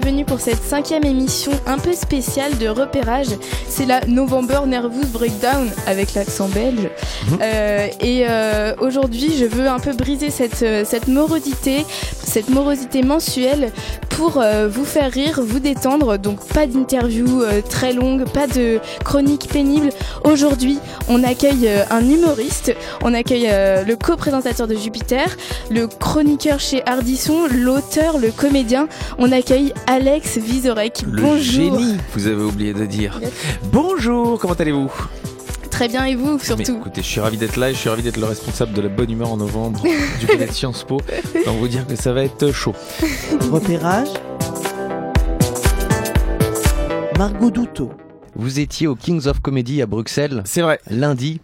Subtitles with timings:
[0.00, 3.26] bienvenue pour cette cinquième émission un peu spéciale de repérage.
[3.68, 6.88] C'est la November Nervous Breakdown avec l'accent belge.
[7.28, 7.38] Mhm.
[7.42, 11.84] Euh, et euh, aujourd'hui, je veux un peu briser cette, euh, cette morosité,
[12.22, 13.72] cette morosité mensuelle
[14.20, 16.18] pour euh, vous faire rire, vous détendre.
[16.18, 19.88] Donc pas d'interview euh, très longue, pas de chronique pénible.
[20.24, 20.78] Aujourd'hui,
[21.08, 25.34] on accueille euh, un humoriste, on accueille le co-présentateur de Jupiter,
[25.70, 28.88] le chroniqueur chez Ardisson, l'auteur, le comédien.
[29.16, 31.00] On accueille Alex Vizorek.
[31.10, 31.38] Le Bonjour.
[31.38, 33.18] génie, vous avez oublié de dire.
[33.72, 34.92] Bonjour, comment allez-vous?
[35.80, 36.76] Très bien et vous Mais surtout.
[36.76, 38.90] Écoutez, je suis ravi d'être là et je suis ravi d'être le responsable de la
[38.90, 39.82] bonne humeur en novembre
[40.20, 40.98] du palais de Sciences Po.
[41.46, 42.74] Donc vous dire que ça va être chaud.
[43.50, 44.08] Repérage.
[47.16, 47.92] Margot Douteau.
[48.34, 50.80] Vous étiez au Kings of Comedy à Bruxelles C'est vrai.
[50.90, 51.40] lundi.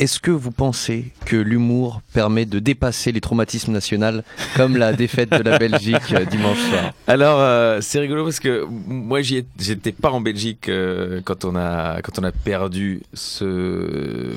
[0.00, 4.22] Est-ce que vous pensez que l'humour permet de dépasser les traumatismes nationaux
[4.56, 8.64] comme la défaite de la Belgique euh, dimanche soir Alors euh, c'est rigolo parce que
[8.64, 14.30] moi j'étais pas en Belgique euh, quand on a quand on a perdu ce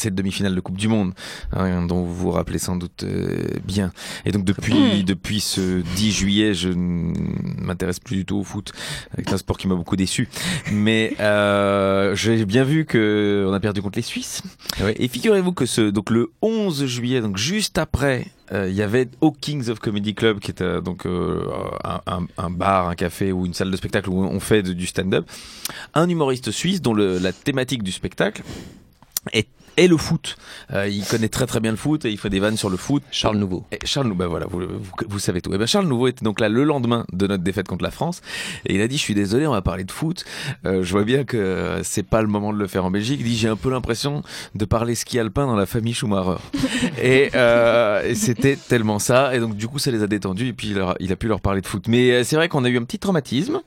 [0.00, 1.12] cette demi-finale de Coupe du Monde,
[1.52, 3.92] hein, dont vous vous rappelez sans doute euh, bien.
[4.24, 7.12] Et donc depuis depuis ce 10 juillet, je ne
[7.64, 8.72] m'intéresse plus du tout au foot,
[9.12, 10.28] avec un sport qui m'a beaucoup déçu.
[10.72, 14.42] Mais euh, j'ai bien vu que on a perdu contre les Suisses.
[14.82, 14.92] Oui.
[14.96, 19.08] Et figurez-vous que ce donc le 11 juillet, donc juste après euh, il y avait
[19.20, 21.44] au Kings of Comedy Club, qui est euh, donc euh,
[21.82, 24.72] un, un- un bar, un café ou une salle de spectacle où on fait de-
[24.72, 25.26] du stand-up,
[25.94, 28.42] un humoriste suisse dont le- la thématique du spectacle
[29.32, 30.36] est, est le foot.
[30.72, 32.76] Euh, il connaît très très bien le foot et il fait des vannes sur le
[32.76, 33.02] foot.
[33.10, 33.64] Charles Nouveau.
[33.72, 35.52] Et Charles Nouveau, ben voilà, vous, vous, vous savez tout.
[35.54, 38.20] Et ben Charles Nouveau était donc là le lendemain de notre défaite contre la France
[38.64, 40.24] et il a dit je suis désolé, on va parler de foot.
[40.64, 43.18] Euh, je vois bien que c'est pas le moment de le faire en Belgique.
[43.20, 44.22] Il dit j'ai un peu l'impression
[44.54, 46.36] de parler ski alpin dans la famille Schumacher.
[47.02, 50.52] et euh, et c'était tellement ça et donc du coup ça les a détendus et
[50.52, 51.84] puis il, leur a- il a pu leur parler de foot.
[51.88, 53.60] Mais euh, c'est vrai qu'on a eu un petit traumatisme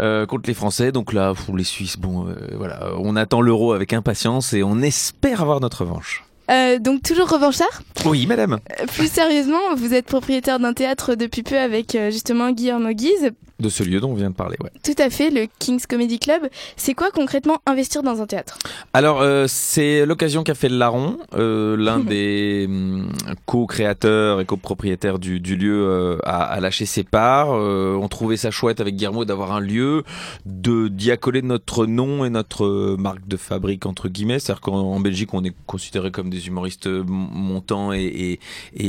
[0.00, 0.92] euh, contre les Français.
[0.92, 4.80] Donc là pour les Suisses, bon euh, voilà, on attend l'euro avec impatience et on
[4.80, 6.27] espère avoir notre revanche.
[6.50, 7.82] Euh, donc toujours revanchard.
[8.04, 8.58] Oui, madame.
[8.80, 13.32] Euh, Plus sérieusement, vous êtes propriétaire d'un théâtre depuis peu avec euh, justement Guillermo Guise.
[13.60, 14.70] De ce lieu dont on vient de parler, ouais.
[14.84, 16.42] Tout à fait, le King's Comedy Club.
[16.76, 18.56] C'est quoi concrètement investir dans un théâtre?
[18.92, 23.10] Alors, euh, c'est l'occasion qu'a fait le Larron, euh, l'un des hum,
[23.46, 27.48] co-créateurs et copropriétaires du, du lieu, a, a lâché ses parts.
[27.50, 30.04] On trouvait ça chouette avec Guillermo d'avoir un lieu,
[30.46, 34.38] de d'y accoler notre nom et notre marque de fabrique, entre guillemets.
[34.38, 38.40] C'est-à-dire qu'en en Belgique, on est considéré comme des humoristes montants et, et,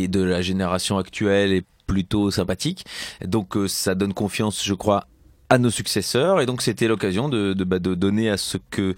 [0.03, 2.85] et de la génération actuelle et plutôt sympathiques.
[3.25, 5.07] Donc, euh, ça donne confiance, je crois,
[5.51, 6.41] à nos successeurs.
[6.41, 8.93] Et donc c'était l'occasion de, de, bah, de donner à ce que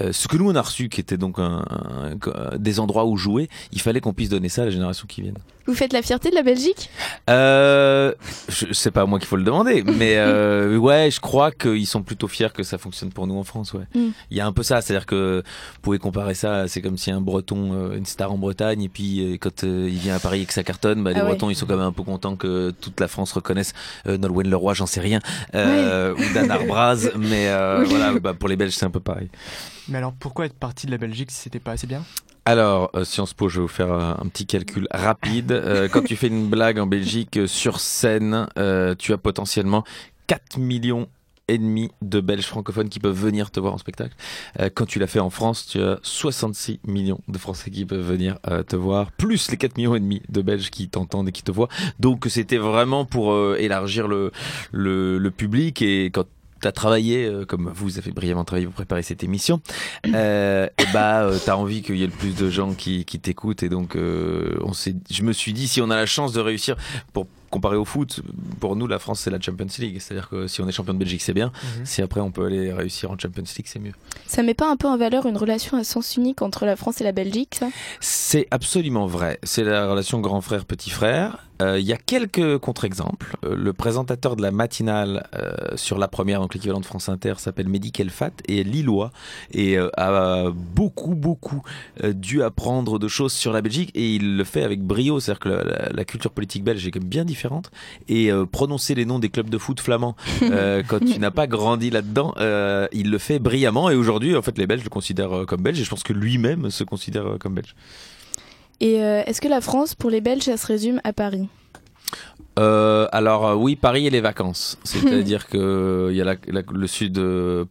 [0.00, 3.18] euh, ce que nous on a reçu qui était donc un, un- des endroits où
[3.18, 3.50] jouer.
[3.72, 5.34] Il fallait qu'on puisse donner ça à la génération qui vient.
[5.66, 6.88] Vous faites la fierté de la Belgique?
[7.28, 8.14] Euh,
[8.72, 12.02] c'est pas à moi qu'il faut le demander mais euh, ouais je crois qu'ils sont
[12.02, 14.08] plutôt fiers que ça fonctionne pour nous en France ouais Mm.
[14.30, 16.80] il y a un peu ça c'est à dire que vous pouvez comparer ça c'est
[16.82, 19.98] comme si un breton euh, une star en Bretagne et puis euh, quand euh, il
[19.98, 21.30] vient à Paris et que ça cartonne bah, les Ah ouais.
[21.30, 23.72] bretons ils sont quand même un peu contents que toute la France reconnaisse
[24.06, 25.20] euh, Nolwenn Leroy j'en sais rien
[25.54, 27.86] euh, ou Dan Arbraz mais euh, Oui.
[27.90, 29.28] voilà bah, pour les Belges c'est un peu pareil
[29.88, 32.02] Mais alors pourquoi être parti de la Belgique si c'était pas assez bien?
[32.50, 35.52] Alors, euh, Sciences Po, je vais vous faire un, un petit calcul rapide.
[35.52, 39.84] Euh, quand tu fais une blague en Belgique euh, sur scène, euh, tu as potentiellement
[40.26, 41.06] 4 millions
[41.46, 44.16] et demi de Belges francophones qui peuvent venir te voir en spectacle.
[44.58, 48.04] Euh, quand tu l'as fait en France, tu as 66 millions de Français qui peuvent
[48.04, 51.32] venir euh, te voir, plus les 4 millions et demi de Belges qui t'entendent et
[51.32, 51.68] qui te voient.
[52.00, 56.26] Donc c'était vraiment pour euh, élargir le public et quand
[56.60, 59.60] tu as travaillé, euh, comme vous avez brillamment travaillé pour préparer cette émission,
[60.06, 63.18] euh, et bah euh, t'as envie qu'il y ait le plus de gens qui, qui
[63.18, 66.40] t'écoutent et donc euh, on je me suis dit si on a la chance de
[66.40, 66.76] réussir
[67.12, 68.20] pour comparer au foot,
[68.60, 70.98] pour nous la France c'est la Champions League, c'est-à-dire que si on est champion de
[70.98, 71.50] Belgique c'est bien,
[71.84, 73.94] si après on peut aller réussir en Champions League c'est mieux.
[74.26, 77.00] Ça met pas un peu en valeur une relation à sens unique entre la France
[77.00, 77.68] et la Belgique, ça?
[77.98, 79.38] C'est absolument vrai.
[79.42, 80.64] C'est la relation grand frère
[81.60, 81.72] frère.
[81.74, 83.36] Euh, Il y a quelques contre-exemples.
[83.44, 87.34] Euh, le présentateur de la matinale euh, sur la première, donc l'équivalent de France Inter,
[87.38, 89.10] s'appelle Mehdi Kelfat et est lillois
[89.52, 91.62] et euh, a beaucoup beaucoup
[92.04, 95.20] euh, dû apprendre de choses sur la Belgique et il le fait avec brio.
[95.20, 97.70] C'est-à-dire que la, la- la culture politique belge est quand même bien différente
[98.08, 101.46] et euh, prononcer les noms des clubs de foot flamands euh, quand tu n'as pas
[101.46, 105.44] grandi là-dedans, euh, il le fait brillamment et aujourd'hui en fait les Belges le considèrent
[105.46, 107.74] comme belge et je pense que lui-même se considère comme belge.
[108.80, 111.48] Et euh, est-ce que la France, pour les Belges, ça se résume à Paris?
[112.58, 114.78] Euh, alors euh, oui, Paris et les vacances.
[114.84, 117.20] C'est-à-dire que il y a la- la- le sud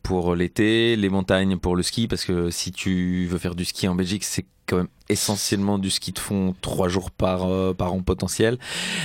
[0.04, 3.88] pour l'été, les montagnes pour le ski, parce que si tu veux faire du ski
[3.88, 7.94] en Belgique, c'est quand même essentiellement du ski de fond trois jours par, euh, par
[7.94, 8.58] an potentiel.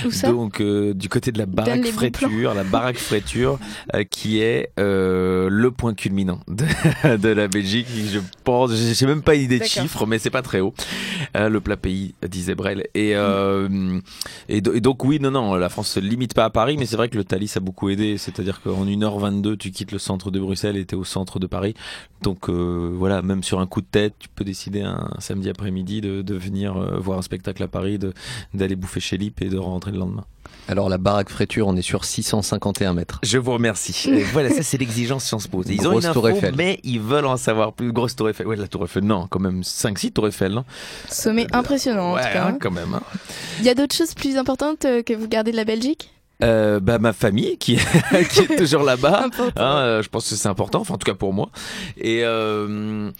[0.05, 0.29] Où ça?
[0.29, 1.81] Donc euh, du côté de la baraque
[2.27, 3.59] fréture, la baraque fréture
[3.95, 7.87] euh, qui est le point culminant de, de la Belgique.
[8.11, 10.73] Je pense, j'ai même pas une idée de chiffre, mais c'est pas très haut.
[11.33, 12.85] Le plat pays disait Brel.
[12.93, 13.11] Et,
[14.49, 16.85] et, do- et donc oui, non, non, la France se limite pas à Paris, mais
[16.85, 18.17] c'est vrai que le Thalys a beaucoup aidé.
[18.17, 21.73] C'est-à-dire qu'en 1h22, tu quittes le centre de Bruxelles et t'es au centre de Paris.
[22.21, 26.21] Donc voilà, même sur un coup de tête, tu peux décider un samedi après-midi de,
[26.21, 28.13] de venir euh, voir un spectacle à Paris, de-
[28.53, 30.25] d'aller bouffer chez Lip et de rentrer le lendemain.
[30.67, 33.19] Alors la baraque fréture, on est sur 651 mètres.
[33.23, 34.09] Je vous remercie.
[34.09, 35.63] Et voilà, ça c'est l'exigence Sciences Po.
[35.67, 36.55] Ils ont Grosse une tour info, Eiffel.
[36.57, 37.91] mais ils veulent en savoir plus.
[37.91, 38.47] Grosse tour Eiffel.
[38.47, 40.53] Ouais, la tour Eiffel, non, quand même 5-6 tours Eiffel.
[40.53, 40.65] Non
[41.09, 42.47] Sommet impressionnant en tout cas.
[42.47, 42.93] hein, quand même.
[42.95, 43.01] hein.
[43.59, 46.11] Il y a d'autres choses plus importantes euh, que vous gardez de la Belgique?
[46.43, 47.77] Euh, bah, ma famille qui,
[48.31, 49.23] qui est toujours là-bas.
[49.25, 49.61] Important.
[49.61, 51.49] Hein, euh, je pense que c'est important, enfin en tout cas pour moi.
[51.97, 53.11] Et euh, euh,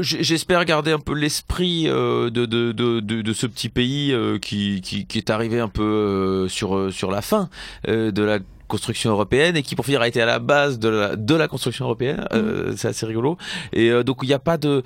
[0.00, 4.38] j'espère garder un peu l'esprit euh, de, de, de, de, de ce petit pays euh,
[4.38, 7.48] qui, qui, qui est arrivé un peu euh, sur, euh, sur la fin
[7.88, 8.38] euh, de la
[8.68, 11.46] construction européenne et qui pour finir a été à la base de la, de la
[11.48, 12.26] construction européenne.
[12.32, 13.38] Euh, c'est assez rigolo.
[13.72, 14.82] Et euh, donc il n'y a pas de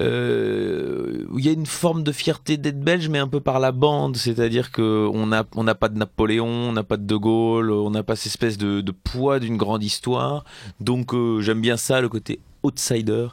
[0.00, 3.70] euh, il y a une forme de fierté d'être belge mais un peu par la
[3.70, 4.16] bande.
[4.16, 8.02] C'est-à-dire que on n'a pas de Napoléon on n'a pas de De Gaulle on n'a
[8.02, 10.44] pas cette espèce de, de poids d'une grande histoire.
[10.80, 13.28] Donc euh, j'aime bien ça le côté outsider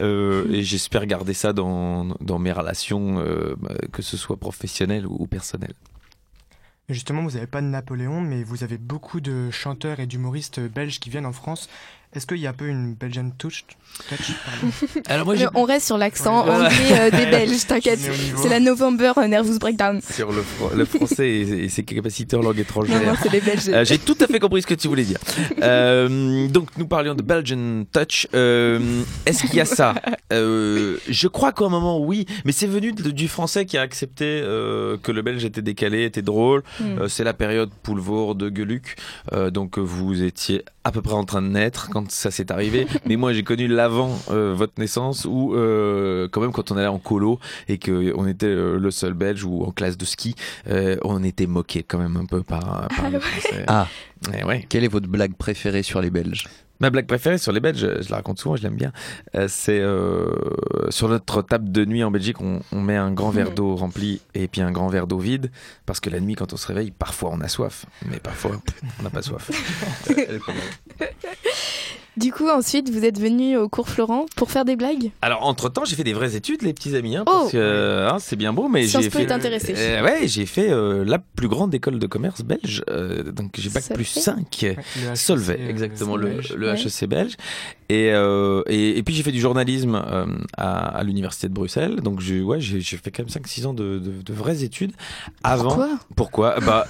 [0.00, 2.04] euh, et j'espère garder ça dans,
[2.38, 5.74] mes relations euh, bah, que ce soit professionnelles ou, ou personnelles
[6.88, 11.00] Justement, vous n'avez pas de Napoléon, mais vous avez beaucoup de chanteurs et d'humoristes belges
[11.00, 11.68] qui viennent en France.
[12.16, 13.64] Est-ce qu'il y a un peu une Belgian touch,
[15.08, 16.52] alors moi Mais on reste sur l'accent Ouais.
[16.52, 17.98] anglais euh, des Belges, t'inquiète.
[18.36, 20.00] C'est la November euh, Nervous Breakdown.
[20.00, 23.40] sur le, fr- le français et, et ses capacités en langue étrangère non, c'est les
[23.40, 23.68] Belges.
[23.68, 25.18] Euh, J'ai tout à fait compris ce que tu voulais dire.
[25.62, 28.26] Euh, donc nous parlions de Belgian Touch.
[28.34, 29.94] Euh, Est-ce qu'il y a ça?
[30.32, 33.82] Euh, Je crois qu'à un moment oui, mais c'est venu de- du français qui a
[33.82, 36.62] accepté euh, que le belge était décalé, était drôle.
[36.80, 36.98] Hmm.
[37.00, 38.96] Euh, c'est la période Poulvord de Gueluc,
[39.32, 42.86] Euh, donc vous étiez à peu près en train de naître quand ça s'est arrivé.
[43.06, 46.86] mais moi j'ai connu l'avant euh, votre naissance où euh, quand même quand on allait
[46.86, 47.38] en colo
[47.68, 50.34] et que on était euh, le seul belge ou en classe de ski,
[50.68, 53.64] euh, on était moqué quand même un peu par, par les Français.
[53.68, 53.88] Ah,
[54.38, 54.64] Eh ouais.
[54.68, 56.46] quelle est votre blague préférée sur les Belges?
[56.78, 58.92] Ma blague préférée sur les Belges, je, je la raconte souvent, je l'aime bien.
[59.34, 60.26] euh, c'est euh,
[60.90, 64.20] sur notre table de nuit en Belgique, on, on met un grand verre d'eau rempli
[64.34, 65.50] et puis un grand verre d'eau vide
[65.86, 68.60] parce que la nuit, quand on se réveille, parfois on a soif, mais parfois
[69.00, 69.50] on n'a pas soif.
[70.10, 71.08] Euh, elle est pas mal.
[72.16, 75.68] Du coup, ensuite, vous êtes venu au cours Florent pour faire des blagues Alors entre
[75.68, 77.50] temps, j'ai fait des vraies études, les petits amis, hein, parce Oh.
[77.52, 79.30] que hein, c'est bien beau, mais j'ai fait.
[79.30, 79.74] intéressé.
[79.76, 83.68] Euh, ouais, j'ai fait euh, la plus grande école de commerce belge, euh, donc j'ai
[83.68, 84.36] bac Solvay plus 5.
[84.62, 86.80] Ouais, le HEC, Solvay, euh, exactement, le, le Ouais.
[86.80, 87.36] HEC belge.
[87.88, 90.26] Et, euh, et, et puis j'ai fait du journalisme euh,
[90.56, 91.96] à, à l'université de Bruxelles.
[92.00, 94.92] Donc j'ai ouais, j'ai j'ai fait quand même 5-6 ans de, de, de vraies études.
[95.44, 95.88] Avant, Pourquoi?
[96.16, 96.54] Pourquoi?
[96.66, 96.86] Bah,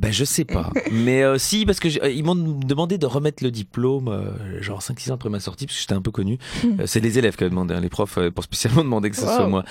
[0.00, 0.70] bah je sais pas.
[0.90, 4.22] Mais euh, si, parce que ils m'ont demandé de remettre le diplôme, euh,
[4.70, 6.38] genre 5-6 ans après ma sortie, parce que j'étais un peu connu.
[6.64, 9.16] Euh, c'est les élèves qui avaient demandé, hein, les profs euh, pour spécialement demander que
[9.16, 9.64] ce soit moi.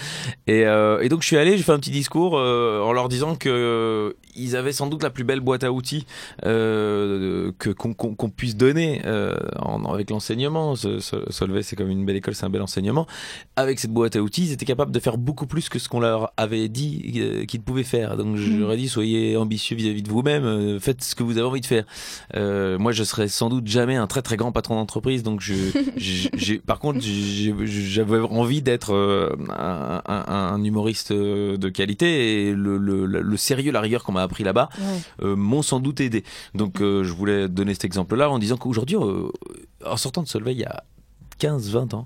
[0.47, 3.09] Et, euh, et donc je suis allé, j'ai fait un petit discours euh, en leur
[3.09, 6.05] disant que ils avaient sans doute la plus belle boîte à outils
[6.45, 10.75] euh, que qu'on puisse donner euh, en- avec l'enseignement.
[10.75, 13.07] Solvay, c'est comme une belle école, c'est un bel enseignement.
[13.55, 15.99] Avec cette boîte à outils, ils étaient capables de faire beaucoup plus que ce qu'on
[15.99, 18.17] leur avait dit euh, qu'ils pouvaient faire.
[18.17, 20.43] Donc leur ai dit, soyez ambitieux vis-à-vis de vous-même,
[20.79, 21.85] faites ce que vous avez envie de faire.
[22.35, 25.53] Euh, moi, je serais sans doute jamais un très très grand patron d'entreprise, donc je,
[26.65, 28.93] par contre, j'avais envie d'être
[29.57, 34.21] un, un- un humoriste de qualité et le, le- le sérieux, la rigueur qu'on m'a
[34.29, 34.69] appris là-bas
[35.23, 36.23] euh, m'ont sans doute aidé.
[36.53, 39.29] Donc euh, je voulais donner cet exemple-là en disant qu'aujourd'hui, euh,
[39.85, 40.83] en sortant de Solvay, il y a
[41.41, 42.05] 15-20 ans,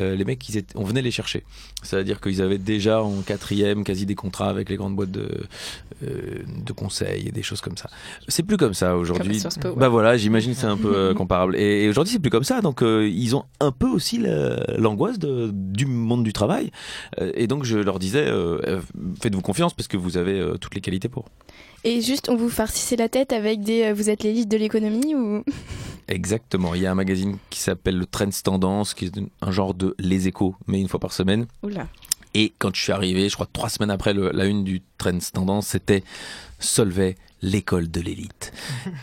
[0.00, 1.44] euh, les mecs, ils étaient, on venait les chercher.
[1.82, 5.28] C'est-à-dire qu'ils avaient déjà en quatrième quasi des contrats avec les grandes boîtes de,
[6.02, 7.90] euh, de conseil et des choses comme ça.
[8.28, 9.34] C'est plus comme ça aujourd'hui.
[9.68, 9.76] ouais.
[9.76, 11.56] Bah voilà, j'imagine que c'est un peu euh, comparable.
[11.56, 12.62] Et, et aujourd'hui, c'est plus comme ça.
[12.62, 16.70] Donc, ils ont un peu aussi la- l'angoisse du monde du travail.
[17.34, 18.32] Et donc, je leur disais,
[19.20, 21.26] faites-vous confiance parce que vous avez toutes les qualités pour.
[21.84, 25.14] Et juste, on vous farcissait la tête avec des euh, vous êtes l'élite de l'économie
[25.14, 25.42] ou?
[26.08, 26.74] Exactement.
[26.74, 29.94] Il y a un magazine qui s'appelle le Trends Tendance, qui est un genre de
[29.98, 31.46] Les Échos, mais une fois par semaine.
[31.62, 31.86] Oula.
[32.34, 35.18] Et quand je suis arrivé, je crois trois semaines après le- la une du Trends
[35.32, 36.02] Tendance, c'était
[36.58, 38.52] Solvay, l'école de l'élite.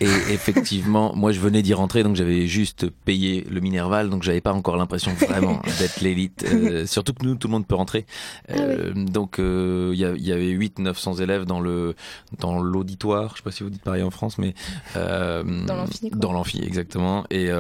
[0.02, 4.42] Et effectivement, moi je venais d'y rentrer, donc j'avais juste payé le Minerval, donc j'avais
[4.42, 6.46] pas encore l'impression vraiment d'être l'élite.
[6.52, 8.06] Euh, surtout que nous, tout le monde peut rentrer.
[8.52, 11.96] Euh, Donc euh, il y, y avait 800-900 élèves dans le
[12.40, 13.32] dans l'auditoire.
[13.32, 14.54] Je sais pas si vous dites pareil en France, mais
[14.96, 16.20] euh, Dans l'amphi, quoi.
[16.20, 17.26] Dans l'amphi, exactement.
[17.32, 17.52] Et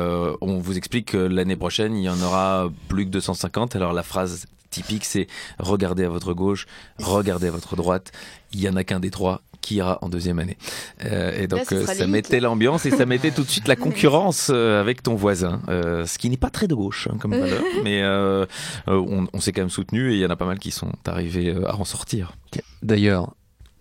[0.41, 3.75] on vous explique que l'année prochaine, il y en aura plus que 250.
[3.75, 5.27] Alors la phrase typique, c'est
[5.59, 6.67] regardez à votre gauche,
[6.99, 8.11] regardez à votre droite.
[8.53, 10.57] Il y en a qu'un des trois qui ira en deuxième année.
[11.03, 14.49] Euh, et donc euh, ça mettait l'ambiance et ça mettait tout de suite la concurrence
[14.49, 17.61] euh, avec ton voisin, euh, ce qui n'est pas très de gauche hein, comme valeur,
[17.83, 18.45] mais euh,
[18.87, 20.91] on, on s'est quand même soutenu et il y en a pas mal qui sont
[21.05, 22.33] arrivés euh, à en sortir.
[22.81, 23.33] D'ailleurs,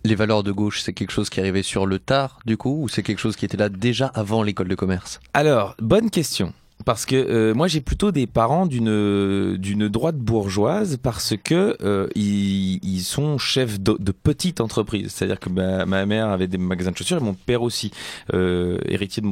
[0.03, 2.89] les valeurs de gauche, c'est quelque chose qui arrivait sur le tard, du coup, ou
[2.89, 5.21] c'est quelque chose qui était là déjà avant l'école de commerce?
[5.33, 6.53] Alors, bonne question.
[6.87, 12.07] Parce que euh, moi j'ai plutôt des parents d'une d'une droite bourgeoise parce que euh,
[12.15, 15.11] ils, sont chefs de, de petites entreprises.
[15.11, 17.91] C'est-à-dire que ma, mère avait des magasins de chaussures et mon père aussi,
[18.33, 19.27] euh, héritier de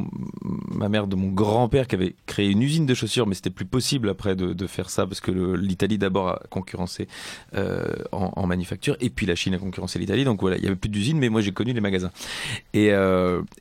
[0.76, 3.64] ma mère de mon grand-père qui avait créé une usine de chaussures, mais c'était plus
[3.64, 7.08] possible après de, faire ça parce que l'Italie d'abord a concurrencé
[7.54, 10.26] en, en manufacture et puis la Chine a concurrencé l'Italie.
[10.26, 12.12] Donc voilà, il y avait plus d'usine, mais moi j'ai connu les magasins.
[12.74, 12.92] Et,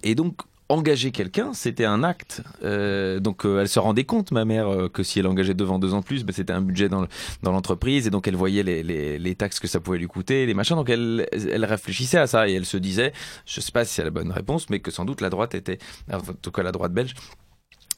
[0.03, 0.35] et donc
[0.69, 2.43] engager quelqu'un, c'était un acte.
[2.63, 5.79] Euh, donc euh, elle se rendait compte, ma mère, euh, que si elle engageait devant
[5.79, 7.09] deux ans plus, ben, c'était un budget dans, le-
[7.43, 10.77] dans l'entreprise et donc elle voyait les taxes que ça pouvait lui coûter, les machins.
[10.77, 13.13] Donc elle, elle réfléchissait à ça et elle se disait,
[13.47, 15.79] je sais pas si c'est la bonne réponse, mais que sans doute la droite était,
[16.13, 17.15] en tout cas la droite belge,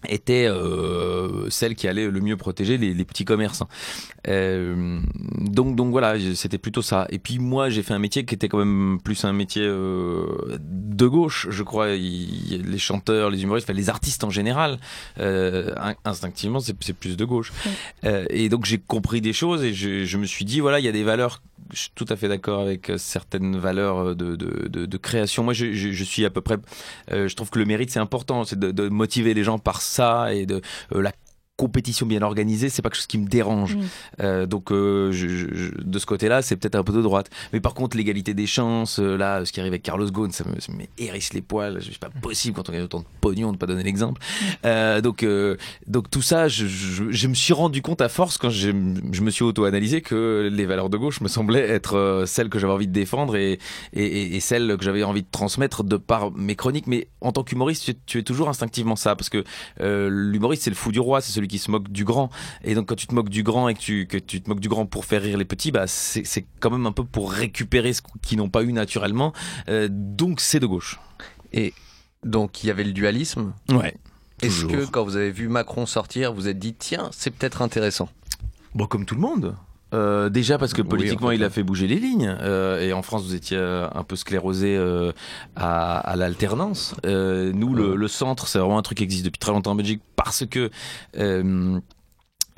[0.09, 3.69] était euh, celle qui allait le mieux protéger les, les petits commerçants.
[4.29, 5.01] Euh,
[5.41, 7.07] donc, donc voilà, c'était plutôt ça.
[7.11, 10.59] Et puis moi, j'ai fait un métier qui était quand même plus un métier euh,
[10.61, 11.91] de gauche, je crois.
[11.91, 14.79] Il- les chanteurs, les humoristes, enfin, les artistes en général,
[15.19, 17.53] in- instinctivement, c'est plus de gauche.
[18.31, 20.89] Et donc j'ai compris des choses et je, je me suis dit, voilà, il y
[20.89, 21.43] a des valeurs.
[21.73, 25.43] Je suis tout à fait d'accord avec certaines valeurs de, de, de, de création.
[25.43, 26.59] Moi, je, je, je suis à peu près.
[27.11, 29.83] euh, je trouve que le mérite c'est important, c'est de, de motiver les gens par
[29.97, 30.61] ça et de
[30.95, 31.13] euh, la
[31.57, 33.77] compétition bien organisée, c'est pas quelque chose qui me dérange.
[33.77, 33.81] Mm.
[34.21, 37.31] Euh, donc euh, je- je- je- de ce côté-là, c'est peut-être un peu de droite.
[37.53, 40.45] Mais par contre, l'égalité des chances, euh, là, ce qui arrive avec Carlos Ghosn, ça
[40.45, 41.81] me, ça me hérisse les poils.
[41.83, 44.21] C'est pas possible quand on gagne autant de pognon de pas donner l'exemple.
[44.65, 45.25] Euh, donc
[45.87, 50.03] donc tout ça, je, me suis rendu compte à force quand je, me suis auto-analysé
[50.03, 53.59] que les valeurs de gauche me semblaient être celles que j'avais envie de défendre et,
[53.95, 56.87] et, et- et celles que j'avais envie de transmettre de par mes chroniques.
[56.87, 59.43] Mais en tant qu'humoriste, tu, tu es toujours instinctivement ça parce que
[59.81, 62.31] l'humoriste c'est le fou du roi, c'est celui qui se moque du grand.
[62.65, 64.61] Et donc quand tu te moques du grand et que tu, que tu te moques
[64.61, 67.93] du grand pour faire rire les petits, bah c'est quand même un peu pour récupérer
[67.93, 69.33] ce qu'ils n'ont pas eu naturellement.
[69.69, 70.99] Euh, donc c'est de gauche.
[71.53, 71.73] Et
[72.25, 73.55] donc, il y avait le dualisme.
[73.71, 73.97] Ouais.
[74.43, 77.63] Est-ce que quand vous avez vu Macron sortir, vous vous êtes dit, tiens, c'est peut-être
[77.63, 78.09] intéressant?
[78.75, 79.57] Bon, comme tout le monde.
[79.97, 82.37] Euh, déjà parce que Oui, politiquement en fait, il a fait bouger les lignes.
[82.41, 85.11] Euh, et en France vous étiez euh, un peu sclérosé euh,
[85.57, 86.95] à, à l'alternance.
[87.05, 90.03] Nous le, le centre c'est vraiment un truc qui existe depuis très longtemps en Belgique
[90.17, 90.71] parce que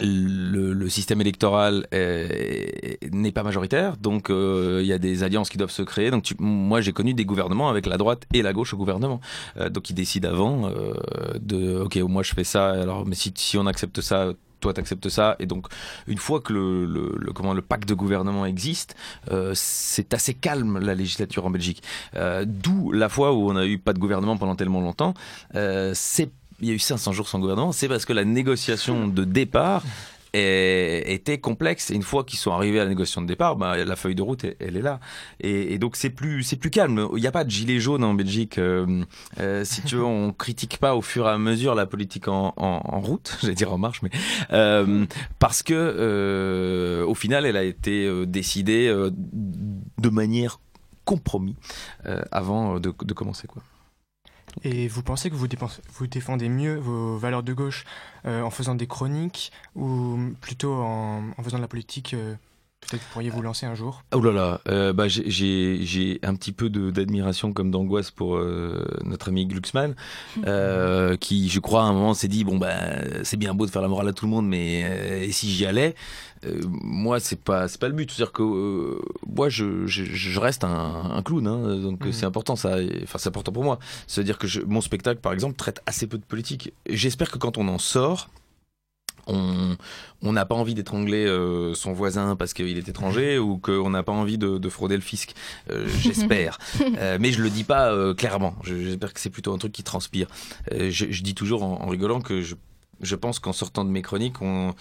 [0.00, 5.48] le, le système électoral est- n'est pas majoritaire, donc euh, il y a des alliances
[5.50, 6.10] qui doivent se créer.
[6.12, 9.20] Donc tu- moi j'ai connu des gouvernements avec la droite et la gauche au gouvernement,
[9.56, 10.92] Euh, donc ils décident avant euh,
[11.40, 15.08] de ok moi je fais ça, alors mais si, si on accepte ça, toi t'acceptes
[15.08, 15.66] ça, et donc
[16.06, 18.94] une fois que le, le, le- comment le pacte de gouvernement existe,
[19.30, 21.82] euh, c'est assez calme la législature en Belgique.
[22.16, 25.14] Euh, D'où la fois où on a eu pas de gouvernement pendant tellement longtemps,
[25.54, 29.06] euh, c'est il y a eu 500 jours sans gouvernement, c'est parce que la négociation
[29.06, 29.84] de départ
[30.32, 31.90] était complexe.
[31.90, 34.22] Et une fois qu'ils sont arrivés à la négociation de départ, bah, la feuille de
[34.22, 35.00] route, elle, elle est là.
[35.40, 37.08] Et, et donc c'est plus, c'est plus calme.
[37.16, 38.58] Il n'y a pas de gilet jaune en Belgique.
[38.58, 39.04] Euh,
[39.40, 42.54] euh, si tu veux, on critique pas au fur et à mesure la politique en,
[42.56, 44.10] en, en route, j'allais dire en marche, mais
[44.52, 45.06] euh,
[45.38, 50.60] parce que au final, elle a été décidée de manière
[51.04, 51.56] compromis
[52.30, 53.62] avant de, de commencer quoi.
[54.64, 55.46] Et vous pensez que vous,
[56.06, 57.84] défendez mieux vos valeurs de gauche
[58.26, 62.34] euh, en faisant des chroniques ou plutôt en, en faisant de la politique euh,
[62.80, 64.02] Peut-être que pourriez vous lancer un jour?
[64.14, 68.82] Oh là là, euh, bah, j'ai- un petit peu de- d'admiration comme d'angoisse pour euh,
[69.04, 69.94] notre ami Glucksmann,
[70.46, 72.72] euh, qui, je crois, à un moment s'est dit bon bah
[73.24, 75.50] c'est bien beau de faire la morale à tout le monde, mais euh, et si
[75.50, 75.96] j'y allais,
[76.46, 78.10] euh, moi c'est pas c'est pas le but.
[78.10, 82.12] C'est-à-dire que euh, moi je, je, je reste un, un clown, hein, donc Mhm.
[82.12, 82.76] c'est important ça.
[83.02, 83.78] Enfin c'est important pour moi.
[84.06, 86.72] C'est-à-dire que je- mon spectacle par exemple traite assez peu de politique.
[86.88, 88.30] J'espère que quand on en sort
[89.28, 89.76] on
[90.22, 94.02] on n'a pas envie d'étrangler euh, son voisin parce qu'il est étranger ou qu'on n'a
[94.02, 95.34] pas envie de, de frauder le fisc.
[95.70, 96.58] Euh, J'espère.
[96.98, 98.56] Euh, mais je le dis pas clairement.
[98.64, 100.26] Je- J'espère que c'est plutôt un truc qui transpire.
[100.72, 102.54] Je, je dis toujours en, en rigolant que je
[103.00, 104.74] je pense qu'en sortant de mes chroniques, on,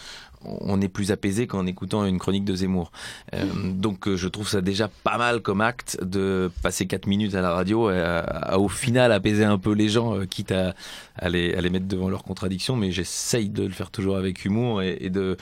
[0.43, 2.91] on est plus apaisé qu'en écoutant une chronique de Zemmour.
[3.33, 3.43] Euh,
[3.73, 7.41] donc euh, je trouve ça déjà pas mal comme acte de passer 4 minutes à
[7.41, 10.73] la radio et à- à, au final apaiser un peu les gens, euh, quitte à,
[11.15, 14.97] à les, mettre devant leurs contradictions, mais j'essaye de le faire toujours avec humour et,
[15.01, 15.37] et de...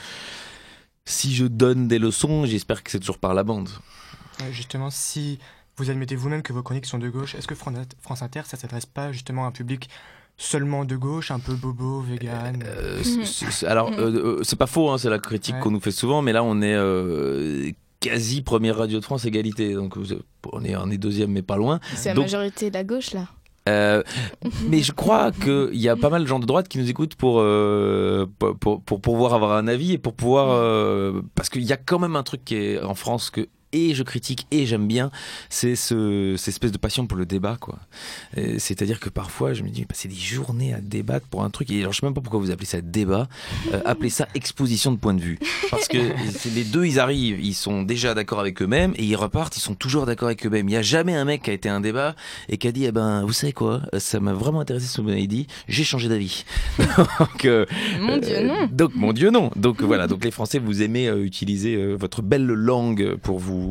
[1.05, 3.69] Si je donne des leçons, j'espère que c'est toujours par la bande.
[4.51, 5.37] Justement, si
[5.77, 8.57] vous admettez vous-même que vos chroniques sont de gauche, est-ce que Fran- France Inter, ça
[8.57, 9.89] s'adresse pas justement à un public
[10.37, 13.25] seulement de gauche, un peu bobo, vegan Euh, Mhm.
[13.25, 15.61] c'est- c'est- alors, euh, euh, c'est pas faux, hein, c'est la critique Ouais.
[15.61, 19.73] qu'on nous fait souvent, mais là, on est euh, quasi première radio de France égalité.
[19.73, 19.95] Donc,
[20.51, 21.79] on est, on est deuxième, mais pas loin.
[21.95, 23.27] C'est la Donc- majorité de la gauche là.
[23.67, 24.03] Euh,
[24.69, 27.15] mais je crois qu'il y a pas mal de gens de droite qui nous écoutent
[27.15, 30.49] pour, euh, pour, pour, pour pouvoir avoir un avis et pour pouvoir.
[30.51, 33.47] euh, parce qu'il y a quand même un truc qui est en France que.
[33.77, 35.11] Et je critique et j'aime bien,
[35.49, 37.77] c'est ce, cette espèce de passion pour le débat, quoi.
[38.37, 41.69] Et C'est-à-dire que parfois, je me dis, passer des journées à débattre pour un truc,
[41.71, 43.27] et alors je sais même pas pourquoi vous appelez ça débat,
[43.73, 45.37] euh, appelez ça exposition de point de vue.
[45.69, 45.97] Parce que
[46.37, 49.61] c'est- les deux, ils arrivent, ils sont déjà d'accord avec eux-mêmes, et ils repartent, ils
[49.61, 50.67] sont toujours d'accord avec eux-mêmes.
[50.69, 52.15] Il n'y a jamais un mec qui a été à un débat
[52.47, 55.01] et qui a dit, eh ben, vous savez quoi, ça m'a vraiment intéressé ce que
[55.01, 56.45] vous m'avez dit, j'ai changé d'avis.
[57.19, 57.65] donc, euh,
[57.99, 58.67] Mon Dieu, euh, non.
[58.71, 59.51] donc, mon Dieu, non.
[59.57, 63.64] Donc voilà, donc les Français, vous aimez euh, utiliser euh, votre belle langue pour vous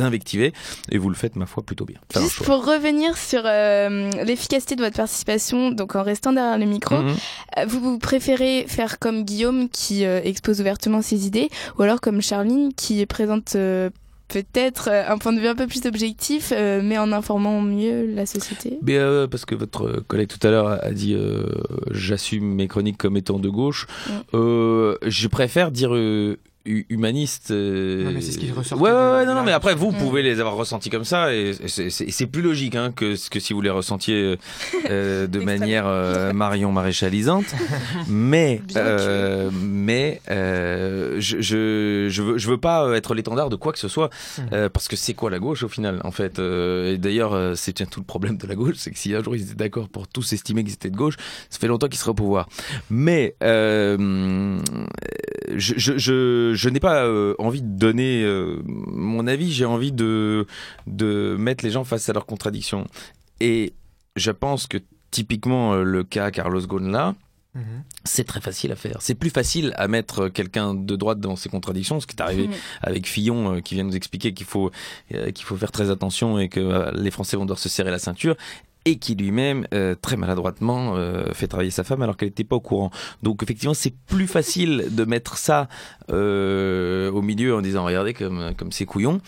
[0.00, 0.52] invectiver,
[0.90, 1.98] et vous le faites, ma foi, plutôt bien.
[2.18, 6.96] Juste pour revenir sur euh, l'efficacité de votre participation, donc en restant derrière le micro,
[6.96, 7.14] Mhm.
[7.58, 11.48] euh, vous, vous préférez faire comme Guillaume qui euh, expose ouvertement ses idées,
[11.78, 13.90] ou alors comme Charline qui présente euh,
[14.28, 18.26] peut-être un point de vue un peu plus objectif, euh, mais en informant mieux la
[18.26, 18.76] société?
[18.82, 21.44] Mais, euh, parce que votre collègue tout à l'heure a dit euh,
[21.92, 23.86] j'assume mes chroniques comme étant de gauche.
[24.08, 24.94] Mm.
[25.06, 25.90] Je préfère dire
[26.66, 27.50] humaniste.
[27.50, 29.74] euh, Non, mais c'est ce qui ressortait Ouais, ouais, de- ouais, de non, mais après
[29.74, 29.96] vous Mm.
[29.98, 33.60] pouvez les avoir ressentis comme ça et c'est- plus logique hein, que, que si vous
[33.60, 34.36] les ressentiez
[34.90, 35.44] euh, de Extrêmement.
[35.60, 37.44] manière euh, Marion maréchalisante.
[38.08, 43.72] mais euh, mais euh, je, je je veux je veux pas être l'étendard de quoi
[43.72, 44.10] que ce soit
[44.52, 47.54] euh, parce que c'est quoi la gauche au final en fait euh, et d'ailleurs euh,
[47.54, 49.54] c'est bien tout le problème de la gauche c'est que si un jour ils étaient
[49.54, 51.14] d'accord pour tous estimer qu'ils étaient de gauche
[51.50, 52.48] ça fait longtemps qu'ils seraient au pouvoir
[52.90, 54.58] mais euh,
[55.54, 59.92] je, je, je, je n'ai pas euh, envie de donner euh, mon avis j'ai envie
[59.92, 60.46] de
[60.86, 62.86] de mettre les gens face à leurs contradictions
[63.40, 63.74] et
[64.16, 64.78] je pense que
[65.10, 67.14] typiquement euh, le cas Carlos Ghosn là
[67.54, 67.84] Mhm.
[68.04, 68.98] c'est très facile à faire.
[69.00, 72.48] C'est plus facile à mettre quelqu'un de droite dans ses contradictions, ce qui est arrivé
[72.48, 72.54] Mhm.
[72.82, 74.70] avec Fillon euh, qui vient nous expliquer qu'il faut
[75.14, 77.90] euh, qu'il faut faire très attention et que euh, les Français vont devoir se serrer
[77.90, 78.36] la ceinture
[78.86, 82.56] et qui lui-même euh, très maladroitement euh, fait travailler sa femme alors qu'elle n'était pas
[82.56, 82.90] au courant.
[83.22, 85.68] Donc effectivement c'est plus facile de mettre ça
[86.10, 89.20] euh, au milieu en disant regardez comme comme c'est couillon.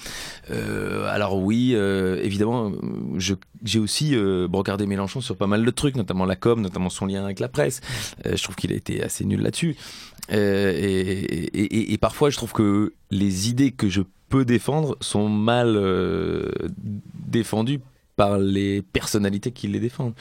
[0.49, 2.73] Alors oui évidemment
[3.17, 4.17] j'ai aussi
[4.49, 7.49] brocardé Mélenchon sur pas mal de trucs, notamment la com, notamment son lien avec la
[7.49, 7.81] presse.
[8.25, 9.77] Je trouve qu'il a été assez nul là-dessus.
[10.31, 15.77] Et, parfois, je trouve que les idées que je peux défendre sont mal
[17.27, 17.81] défendues
[18.19, 20.15] par les personnalités qui les défendent.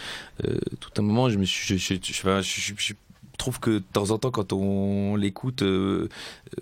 [0.46, 2.94] Euh, tout un moment, je me suis, je, je, je- je
[3.38, 6.10] trouve que de temps en temps, quand on l'écoute, euh,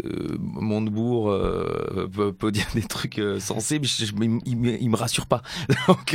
[0.03, 2.07] euh, Montebourg euh,
[2.37, 4.13] peut, dire des trucs euh, sensés, mais je- je-
[4.45, 5.41] il, il me- rassure pas.
[5.87, 6.13] donc,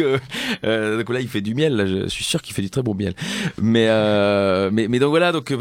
[0.62, 1.76] là, il fait du miel.
[1.76, 3.14] Là, je suis sûr qu'il fait du très bon miel.
[3.60, 3.88] Mais,
[4.98, 5.32] donc voilà.
[5.32, 5.52] Donc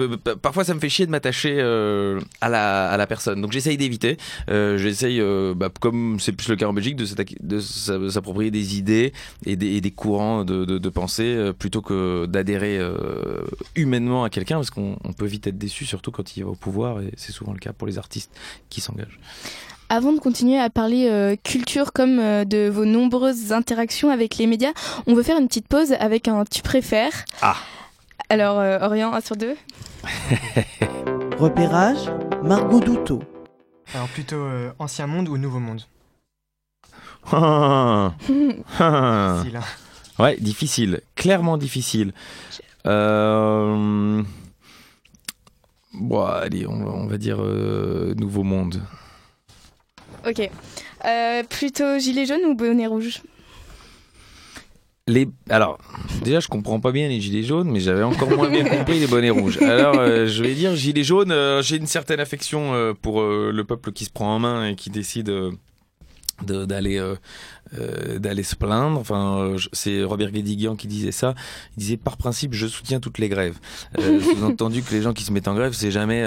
[0.41, 1.59] parfois, ça me fait chier de m'attacher
[2.41, 3.41] à la personne.
[3.41, 4.17] Donc j'essaye d'éviter.
[4.47, 5.21] J'essaye,
[5.55, 9.13] bah, comme c'est plus le cas en Belgique, de s'approprier des idées
[9.45, 12.79] et des, courants de, de, pensée plutôt que d'adhérer
[13.75, 16.55] humainement à quelqu'un, parce qu'on on peut vite être déçu, surtout quand il va au
[16.55, 18.31] pouvoir, et c'est souvent le cas pour les artistes
[18.69, 19.19] qui s'engagent.
[19.89, 24.45] Avant de continuer à parler euh, culture comme euh, de vos nombreuses interactions avec les
[24.45, 24.71] médias,
[25.07, 27.25] on veut faire une petite pause avec un tu préfères.
[27.41, 27.55] Ah.
[28.29, 29.55] Alors euh, Orient, 1 sur 2
[31.39, 32.11] Repérage,
[32.43, 33.23] Margot Douteau.
[33.95, 35.81] Alors plutôt euh, ancien monde ou nouveau monde?
[37.31, 38.13] Ah.
[38.79, 39.37] Ah.
[39.41, 39.63] Facile, hein.
[40.19, 42.13] Ouais, difficile, clairement difficile.
[42.85, 44.21] Euh...
[45.99, 48.81] Bon, allez, on, va- on va dire euh, Nouveau Monde.
[50.27, 50.49] Ok.
[51.05, 53.21] Euh, plutôt gilet jaune ou bonnet rouge?
[55.07, 55.27] Les...
[55.49, 55.79] Alors,
[56.23, 59.07] déjà, je comprends pas bien les gilets jaunes, mais j'avais encore moins bien compris les
[59.07, 59.57] bonnets rouges.
[59.61, 61.31] Alors, euh, je vais dire gilets jaunes.
[61.31, 64.89] euh, J'ai une certaine affection pour le peuple qui se prend en main et qui
[64.89, 65.51] décide de-
[66.45, 67.15] d'aller euh,
[67.77, 68.99] euh, d'aller se plaindre.
[68.99, 71.35] Enfin, euh, c'est Robert Guédiguian qui disait ça.
[71.77, 73.57] Il disait par principe, je soutiens toutes les grèves.
[73.99, 76.23] Euh, Sous-entendu que les gens qui se mettent en grève, c'est jamais.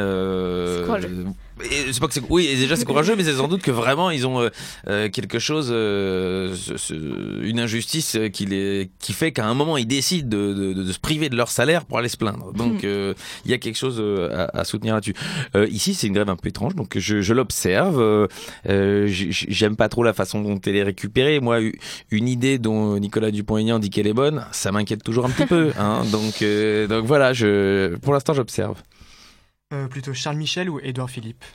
[1.70, 4.26] C'est pas que c'est oui, déjà c'est courageux, mais c'est sans doute que vraiment ils
[4.26, 4.48] ont euh,
[4.88, 9.76] euh, quelque chose, euh, ce- ce- une injustice qui les, qui fait qu'à un moment
[9.76, 12.52] ils décident de, de- de se priver de leur salaire pour aller se plaindre.
[12.52, 15.14] Donc euh, il y a quelque chose euh, à, à soutenir là-dessus.
[15.56, 18.28] Euh, ici c'est une grève un peu étrange, donc je, je l'observe.
[18.66, 21.40] J'aime pas trop la façon dont elle est récupérée.
[21.40, 21.58] Moi,
[22.10, 25.70] une idée dont Nicolas Dupont-Aignan dit qu'elle est bonne, ça m'inquiète toujours un petit peu.
[25.82, 28.76] Hein, donc, euh, donc voilà, je, pour l'instant j'observe.
[29.72, 31.44] Euh, plutôt Charles Michel ou Édouard Philippe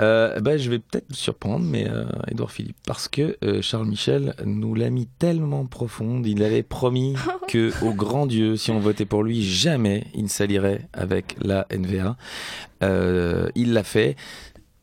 [0.00, 3.86] Euh, ben, je vais peut-être me surprendre, mais euh, Édouard Philippe, parce que euh, Charles
[3.86, 7.14] Michel nous l'a mis tellement profonde, il avait promis
[7.48, 11.66] que, au grand Dieu, si on votait pour lui, jamais il ne s'allierait avec la
[11.76, 12.16] NVA.
[12.82, 14.16] Euh, il l'a fait.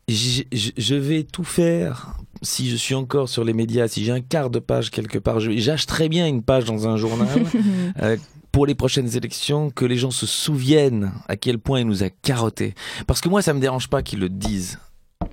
[0.08, 2.16] J- Je vais tout faire.
[2.42, 5.38] Si je suis encore sur les médias, si j'ai un quart de page quelque part,
[5.40, 7.28] je- j'achèterais bien une page dans un journal
[8.02, 8.16] euh,
[8.52, 12.10] pour les prochaines élections, que les gens se souviennent à quel point il nous a
[12.10, 12.74] carotté.
[13.06, 14.78] Parce que moi, ça me dérange pas qu'ils le disent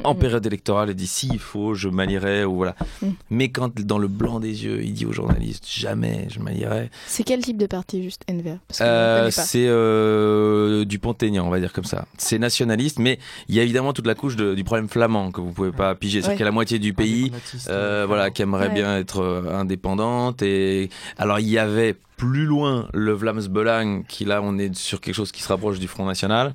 [0.03, 2.75] en période électorale et dit si il faut, je m'allierai ou voilà.
[3.01, 3.07] Mm.
[3.29, 6.89] Mais quand dans le blanc des yeux, il dit aux journalistes jamais je m'allierai.
[7.07, 11.73] C'est quel type de parti, juste NVA Euh, c'est euh, du Pont-Aignan, on va dire
[11.73, 12.05] comme ça.
[12.17, 15.41] C'est nationaliste, mais il y a évidemment toute la couche de- du problème flamand que
[15.41, 16.21] vous pouvez pas piger.
[16.21, 16.35] C'est-à-dire Ouais.
[16.35, 17.31] qu'il y a la moitié du pays
[17.69, 18.73] euh, voilà, qui aimerait Ouais.
[18.73, 20.41] bien être euh, indépendante.
[20.41, 24.99] Et alors, il y avait plus loin le Vlaams Belang, qui là, on est sur
[25.01, 26.53] quelque chose qui se rapproche du Front National.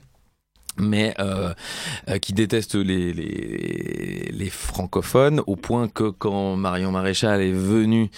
[0.77, 1.55] Mais euh,
[2.09, 8.11] euh, qui déteste les, les, les francophones au point que quand Marion Maréchal est venue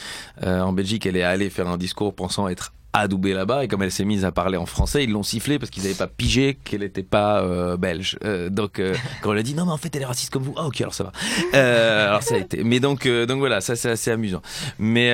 [0.43, 3.83] euh, en Belgique, elle est allée faire un discours pensant être adoubée là-bas et comme
[3.83, 6.57] elle s'est mise à parler en français, ils l'ont sifflé parce qu'ils n'avaient pas pigé
[6.65, 8.17] qu'elle n'était pas belge.
[8.51, 8.81] Donc
[9.21, 10.81] quand elle a dit non mais en fait elle est raciste comme vous, ah ok
[10.81, 11.13] alors ça va.
[11.53, 12.65] Alors ça a été.
[12.65, 14.41] Mais donc donc voilà ça c'est assez amusant.
[14.79, 15.13] Mais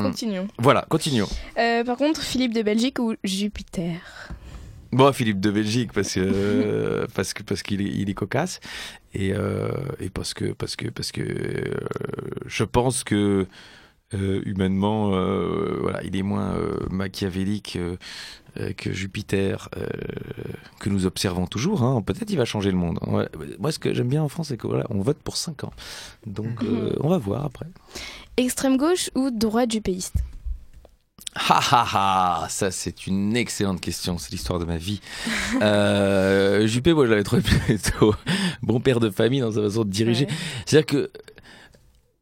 [0.00, 0.48] Continuons.
[0.58, 1.28] voilà continuons.
[1.84, 3.98] Par contre, Philippe de Belgique ou Jupiter?
[4.96, 8.60] Bon, Philippe de Belgique parce que parce que parce qu'il est, il est cocasse.
[9.12, 11.74] Et, euh, et parce que parce que parce que euh,
[12.46, 13.46] je pense que
[14.14, 17.96] euh, humainement euh, voilà il est moins euh, machiavélique euh,
[18.58, 19.86] euh, que Jupiter euh,
[20.80, 22.00] que nous observons toujours hein.
[22.02, 23.28] peut-être il va changer le monde Ouais.
[23.58, 25.72] moi ce que j'aime bien en France c'est que voilà on vote pour 5 ans.
[26.26, 27.66] Donc euh, on va voir après.
[28.38, 30.08] Extrême gauche ou droite du pays?
[31.34, 31.86] Ha ha
[32.44, 34.18] ha Ça, c'est une excellente question.
[34.18, 35.00] C'est l'histoire de ma vie.
[35.62, 38.14] Euh, Juppé, moi, je l'avais trouvé plutôt
[38.62, 40.26] bon père de famille dans sa façon de diriger.
[40.66, 41.10] C'est-à-dire que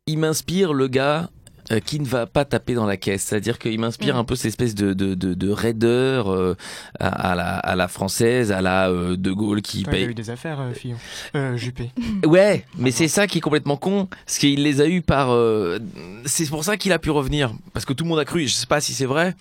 [0.07, 1.31] il m'inspire le gars
[1.73, 3.23] euh, qui ne va pas taper dans la caisse.
[3.23, 4.19] C'est-à-dire qu'il m'inspire Mm.
[4.19, 6.57] un peu cette espèce de, de, de, de raideur euh,
[7.01, 9.91] à, à la, à la française, à la euh, De Gaulle qui Ouais, il a
[9.93, 10.05] paye.
[10.05, 10.97] eu des affaires, euh, Fillon.
[11.37, 11.91] Euh, Juppé.
[12.27, 15.31] Ouais, mais c'est ça qui est complètement con, parce qu'il les a eu par.
[15.33, 15.79] euh,
[16.25, 18.53] c'est pour ça qu'il a pu revenir, parce que tout le monde a cru, je
[18.55, 19.35] sais pas si c'est vrai,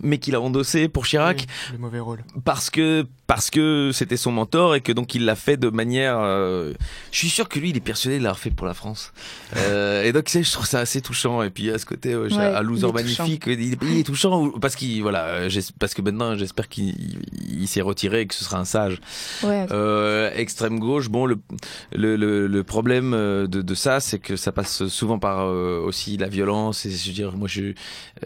[0.00, 2.24] mais qu'il a endossé pour Chirac, Oui, le mauvais rôle.
[2.44, 6.18] parce que parce que c'était son mentor et que donc il l'a fait de manière.
[6.20, 6.74] euh,
[7.12, 9.12] je suis sûr que lui, il est persuadé de l'avoir fait pour la France.
[9.56, 11.42] Euh, et donc c'est- je trouve ça assez touchant.
[11.42, 14.02] Et puis à ce côté, euh, Ouais, à loser il est magnifique, il, il est
[14.02, 16.94] touchant ou- parce qu'il voilà, euh, parce que maintenant j'espère qu'il
[17.48, 18.98] il s'est retiré et que ce sera un sage.
[19.42, 19.66] Ouais.
[19.70, 21.36] Euh, extrême gauche, bon, le,
[21.94, 25.80] le, le, le problème euh, de, de ça, c'est que ça passe souvent par euh,
[25.84, 26.86] aussi la violence.
[26.86, 27.74] Et je veux dire, moi, je,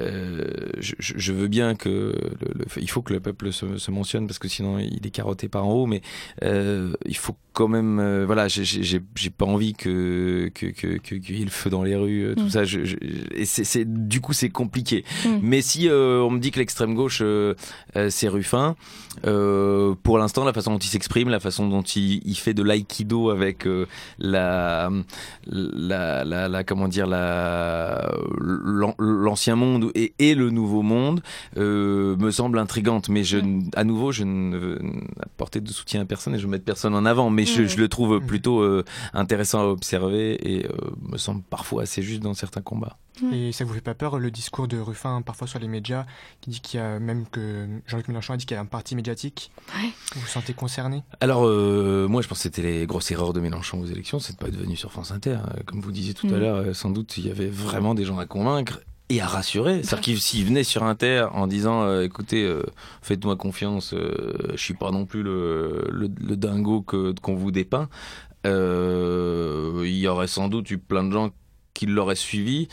[0.01, 0.45] euh,
[0.79, 2.15] je, je veux bien que le,
[2.55, 5.49] le- il faut que le peuple se, se mentionne parce que sinon il est carotté
[5.49, 5.87] par en haut.
[5.87, 6.01] Mais
[6.45, 11.39] euh, il faut quand même, euh, voilà, j'ai- pas envie que que que que- qu'il
[11.39, 12.51] y ait le feu dans les rues, euh, tout Mm.
[12.51, 12.65] ça.
[12.65, 12.97] Je, je-
[13.35, 15.05] et c'est c'est- du coup c'est compliqué.
[15.25, 15.29] Mm.
[15.43, 17.23] Mais si on me dit que l'extrême gauche
[18.11, 18.77] c'est Ruffin,
[19.23, 23.31] pour l'instant, la façon dont il s'exprime, la façon dont il, il fait de l'aïkido
[23.31, 23.67] avec
[24.19, 24.91] la,
[25.47, 31.23] la, la, la- comment dire, la, l'an- l'ancien monde et, et le nouveau monde,
[31.57, 33.09] me semble intrigante.
[33.09, 33.71] Mais je, Mm.
[33.75, 34.79] à nouveau, je ne
[35.21, 37.31] apporter de soutien à personne et je ne mets personne en avant.
[37.31, 37.67] Mais je, Mm.
[37.69, 38.27] je le trouve Mm.
[38.27, 40.71] plutôt euh, intéressant à observer et euh,
[41.03, 42.97] me semble parfois assez juste dans certains combats.
[43.33, 46.05] Et ça vous fait pas peur le discours de Ruffin parfois sur les médias
[46.43, 48.67] qui dit qu'il y a même que Jean-Luc Mélenchon a dit qu'il y a un
[48.67, 49.51] parti médiatique?
[49.75, 49.89] Ouais.
[50.15, 51.03] Vous vous sentez concerné?
[51.21, 54.35] Alors, euh, moi, je pense que c'était les grosses erreurs de Mélenchon aux élections, c'est
[54.35, 55.39] de pas être venu sur France Inter.
[55.65, 56.37] Comme vous disiez tout à Mm.
[56.41, 59.83] l'heure, sans doute, il y avait vraiment des gens à convaincre et à rassurer.
[59.83, 62.63] C'est-à-dire s'il venait sur Inter en disant, euh, écoutez, euh,
[63.03, 67.51] faites-moi confiance, euh, je suis pas non plus le, le, le dingo que qu'on vous
[67.51, 67.89] dépeint,
[68.47, 71.31] euh, il y aurait sans doute eu plein de gens
[71.75, 72.69] qui l'auraient suivi.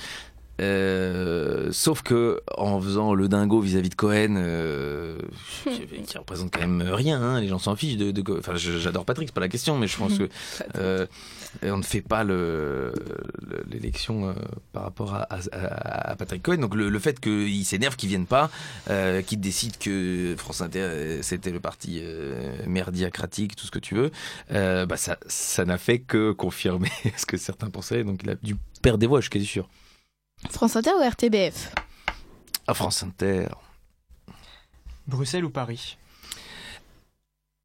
[0.62, 5.18] Euh, sauf que en faisant le dingo vis-à-vis de Cohen, euh,
[5.64, 8.12] qui, représente quand même rien, hein, les gens s'en fichent de.
[8.12, 10.30] de enfin, j'adore Patrick, c'est pas la question, mais je pense que
[10.78, 11.08] euh,
[11.62, 12.94] on ne fait pas le-
[13.42, 14.34] le- l'élection euh,
[14.72, 16.58] par rapport à, à- à Patrick Cohen.
[16.58, 18.50] Donc le, le fait qu'il s'énerve, qu'il vienne pas,
[18.90, 23.80] euh, qu'il décide que France Inter euh, c'était le parti euh, merdiacratique, tout ce que
[23.80, 24.12] tu veux,
[24.52, 28.04] euh, bah ça, ça n'a fait que confirmer ce que certains pensaient.
[28.04, 29.70] Donc il a dû perdre des voix, je suis quasi sûr.
[30.50, 31.74] France Inter ou RTBF
[32.68, 33.48] À France Inter.
[35.08, 35.98] Bruxelles ou Paris?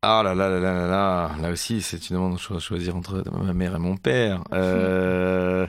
[0.03, 3.25] Ah là là là là là là, là aussi c'est une demande de choisir entre
[3.33, 4.43] ma mère et mon père.
[4.53, 5.67] Euh...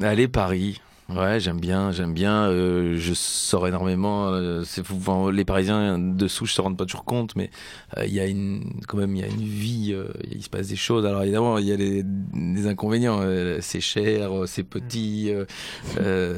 [0.00, 0.80] Allez Paris.
[1.08, 2.48] Ouais, j'aime bien, j'aime bien.
[2.48, 4.28] euh, je sors énormément.
[4.32, 7.50] euh, enfin, les Parisiens de souche se rendent pas toujours compte, mais
[7.98, 9.94] euh, il y a une, quand même, il y a une vie.
[10.30, 11.04] il se passe des choses.
[11.06, 13.20] Alors évidemment, il y a les, des inconvénients.
[13.60, 15.32] c'est cher, c'est petit,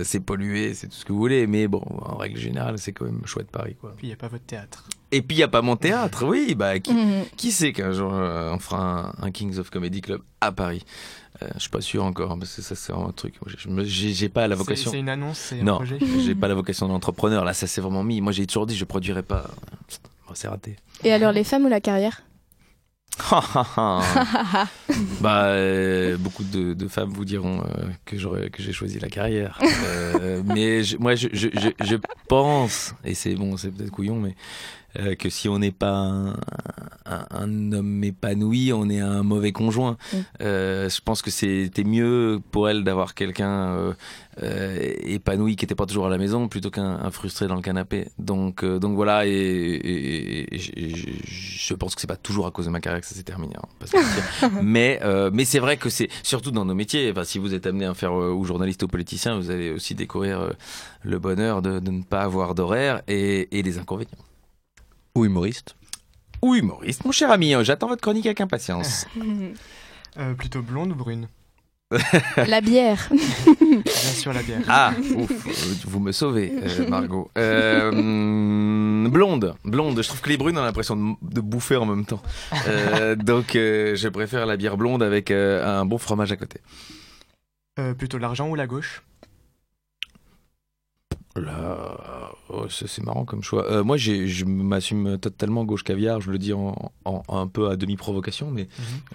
[0.03, 1.47] c'est pollué, c'est tout ce que vous voulez.
[1.47, 3.94] Mais bon, en règle générale, c'est quand même chouette Paris, quoi.
[3.97, 4.85] Puis il n'y a pas votre théâtre.
[5.14, 6.24] Et puis il y a pas mon théâtre.
[6.27, 6.92] Oui, bah qui,
[7.37, 10.83] qui sait qu'un jour euh, on fera un, un Kings of Comedy Club à Paris
[11.42, 13.35] Euh, Je suis pas sûr encore parce que ça c'est vraiment un truc.
[13.85, 14.90] J'ai pas la vocation.
[14.90, 17.44] C'est une annonce, c'est un Non, projet j'ai pas la vocation d'entrepreneur.
[17.44, 18.20] Là, ça s'est vraiment mis.
[18.20, 19.44] Moi, j'ai toujours dit je produirais pas.
[20.27, 20.77] Bon, c'est raté.
[21.05, 22.22] Et alors, les femmes ou la carrière?
[25.20, 29.09] Bah, euh, beaucoup de, de femmes vous diront euh, que j'aurais que j'ai choisi la
[29.09, 29.59] carrière.
[29.62, 31.96] Euh, mais je- moi, je, je, je, je
[32.29, 34.35] pense, et c'est bon, c'est peut-être couillon, mais
[34.98, 36.30] euh, que si on n'est pas un,
[37.07, 39.96] un- un homme épanoui, on est un mauvais conjoint.
[40.12, 40.16] Mm.
[40.42, 43.94] Euh, je pense que c'était mieux pour elle d'avoir quelqu'un
[44.42, 47.62] euh, épanoui qui n'était pas toujours à la maison plutôt qu'un un frustré dans le
[47.62, 48.09] canapé.
[48.18, 52.70] Donc, donc voilà, et, et- et je, pense que c'est pas toujours à cause de
[52.70, 53.54] ma carrière que ça s'est terminé.
[53.57, 55.00] hein, mais
[55.33, 57.11] mais c'est vrai que c'est surtout dans nos métiers.
[57.11, 60.50] Enfin, si vous êtes amené à faire ou journaliste ou politicien, vous allez aussi découvrir
[61.02, 64.11] le bonheur de, de ne pas avoir d'horaire et, et les inconvénients.
[65.14, 65.77] Ou humoriste.
[66.42, 69.07] Ou humoriste, mon cher ami, euh, j'attends votre chronique avec impatience.
[70.16, 71.27] Euh, Plutôt blonde ou brune
[72.37, 73.09] La bière.
[73.11, 73.83] Bien
[74.14, 74.61] sûr, la bière.
[74.68, 77.33] Ah, ouf, euh, vous me sauvez, euh, Margot.
[77.37, 77.90] Euh,
[79.11, 80.00] blonde, blonde.
[80.00, 82.22] Je trouve que les brunes ont l'impression de, de bouffer en même temps.
[82.68, 86.61] Euh, donc, euh, je préfère la bière blonde avec euh, un bon fromage à côté.
[87.81, 89.03] Euh, plutôt l'argent ou la gauche
[91.37, 93.68] Là, oh, ça, c'est marrant comme choix.
[93.68, 96.20] Euh, moi, j'ai- je m'assume totalement gauche caviar.
[96.20, 98.68] Je le dis en, en- un peu à demi provocation, mais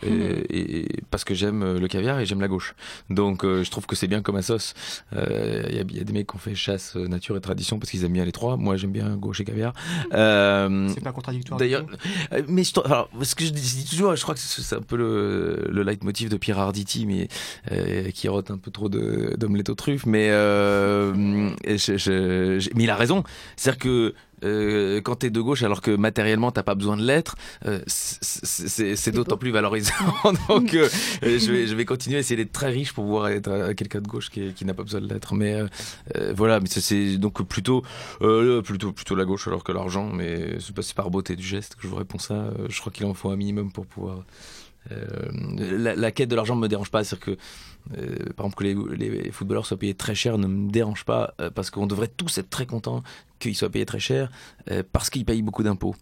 [0.04, 0.44] Mhm.
[0.50, 2.76] et, et- parce que j'aime euh, le caviar et j'aime la gauche.
[3.10, 4.74] Donc, euh, je trouve que c'est bien comme à sauce.
[5.14, 7.38] Euh, Il y, a- il y a des mecs qui ont fait chasse, euh, nature
[7.38, 8.58] et tradition parce qu'ils aiment bien les trois.
[8.58, 9.74] Moi, j'aime bien gauche et caviar.
[10.14, 11.58] Euh, C'est pas contradictoire.
[11.58, 11.86] D'ailleurs,
[12.34, 14.76] euh, mais je, alors, ce que je dis, je dis toujours, je crois que c'est
[14.76, 17.30] un peu le, le leitmotiv de Pierre Arditi, mais
[17.72, 20.06] euh, qui rote un peu trop de- d'omelette aux truffes.
[20.06, 23.24] Mais, euh, je- je- je- mais il a raison.
[23.56, 24.14] C'est-à-dire que
[24.46, 29.12] euh, quand t'es de gauche, alors que matériellement t'as pas besoin de l'être, euh, c'est-
[29.12, 29.94] d'autant plus valorisant.
[30.48, 30.88] Donc, euh,
[31.22, 34.00] je, vais, je vais continuer à essayer d'être très riche pour pouvoir être euh, quelqu'un
[34.00, 35.36] de gauche qui, qui n'a pas besoin de l'être.
[35.36, 35.58] Mais
[36.34, 37.84] voilà, mais c'est donc plutôt,
[38.64, 40.10] plutôt, plutôt la gauche alors que l'argent.
[40.10, 42.50] Mais c'est par beauté du geste que je vous réponds ça.
[42.70, 44.24] Je crois qu'il en faut un minimum pour pouvoir.
[44.90, 47.42] la, la quête de l'argent me dérange pas, c'est-à-dire que
[47.98, 51.50] euh, par exemple que les, footballeurs soient payés très cher ne me dérange pas euh,
[51.50, 53.04] parce qu'on devrait tous être très contents
[53.40, 54.32] qu'ils soient payés très cher
[54.70, 55.96] euh, parce qu'ils payent beaucoup d'impôts.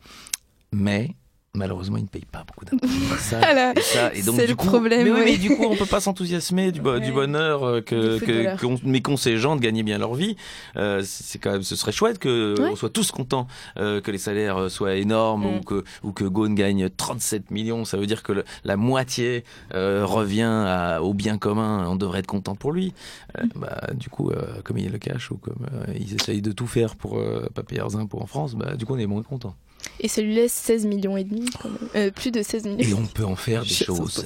[0.71, 1.15] Mais
[1.57, 2.87] malheureusement, ils ne payent pas beaucoup d'impôts.
[3.31, 3.73] Voilà.
[3.73, 5.25] donc C'est le coup, problème, mais, oui, ouais.
[5.25, 9.17] mais du coup, on peut pas s'enthousiasmer du, bonheur euh, que, que, qu'on- mais qu'ont
[9.17, 10.35] ces gens de gagner bien leur vie.
[10.77, 12.69] Euh, c'est quand même, ce serait chouette que Ouais.
[12.71, 15.57] on soit tous contents euh, que les salaires euh, soient énormes Mm.
[15.57, 17.85] ou que ou que Ghosn gagne 37 millions.
[17.85, 19.43] Ça veut dire que le- la moitié
[19.73, 21.85] euh, revient à- au bien commun.
[21.89, 22.93] On devrait être content pour lui.
[23.37, 23.49] Euh, Mm.
[23.55, 26.67] bah, du coup, euh, comme il le cache ou comme euh, ils essayent de tout
[26.67, 29.23] faire pour euh, pas payer leurs impôts en France, bah, du coup, on est moins
[29.23, 29.55] content.
[29.99, 31.89] Et ça lui laisse 16 millions et demi, quand même.
[31.95, 32.89] Euh, plus de 16 millions.
[32.89, 34.25] Et on peut en faire des choses.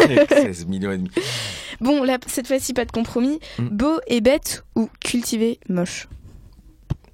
[0.00, 1.10] Avec 16 millions et demi.
[1.80, 3.40] Bon, là, cette fois-ci, pas de compromis.
[3.58, 3.68] Mm.
[3.68, 6.08] Beau et bête ou cultivé moche?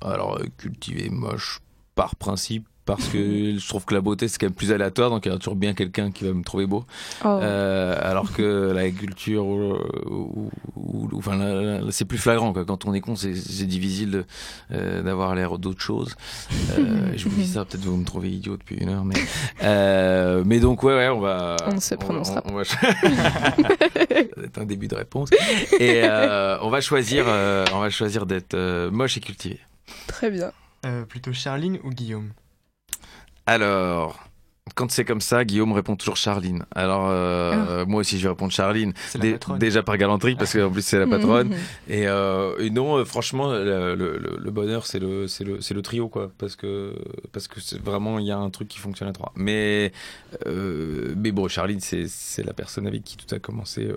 [0.01, 1.61] Alors, euh, cultiver moche
[1.95, 5.27] par principe, parce que je trouve que la beauté c'est quand même plus aléatoire, donc
[5.27, 6.85] il y a toujours bien quelqu'un qui va me trouver beau.
[7.25, 7.29] Oh.
[7.29, 10.51] Euh, alors que la culture, ou,
[11.15, 12.53] enfin, c'est plus flagrant.
[12.53, 12.65] Quoi.
[12.65, 13.33] Quand on est con, c'est
[13.67, 14.25] difficile
[14.73, 16.15] euh, d'avoir l'air d'autre chose.
[16.79, 19.17] Euh, je vous dis ça, peut-être vous me trouvez idiot depuis une heure, mais
[19.65, 21.57] euh, mais donc ouais, ouais, on va.
[21.67, 25.31] On se prononcera On, on va, c'est un début de réponse.
[25.81, 29.59] Et euh, on va choisir, euh, on va choisir d'être euh, moche et cultivé.
[30.07, 30.53] Très bien.
[30.85, 32.31] Euh, plutôt Charline ou Guillaume?
[33.47, 34.19] Alors,
[34.75, 36.65] quand c'est comme ça, Guillaume répond toujours Charline.
[36.75, 38.93] Alors euh, moi aussi je vais répondre Charline.
[39.21, 41.55] Dé- déjà par galanterie parce qu'en plus c'est la patronne.
[41.89, 46.33] Et, euh, et non, euh, franchement, le, le- le- le bonheur, c'est le, trio, quoi.
[46.37, 46.95] Parce que,
[47.33, 49.33] parce que c'est vraiment, il y a un truc qui fonctionne à trois.
[49.37, 49.93] Mais,
[50.47, 53.89] euh, mais bon, Charline, c'est, c'est la personne avec qui tout a commencé.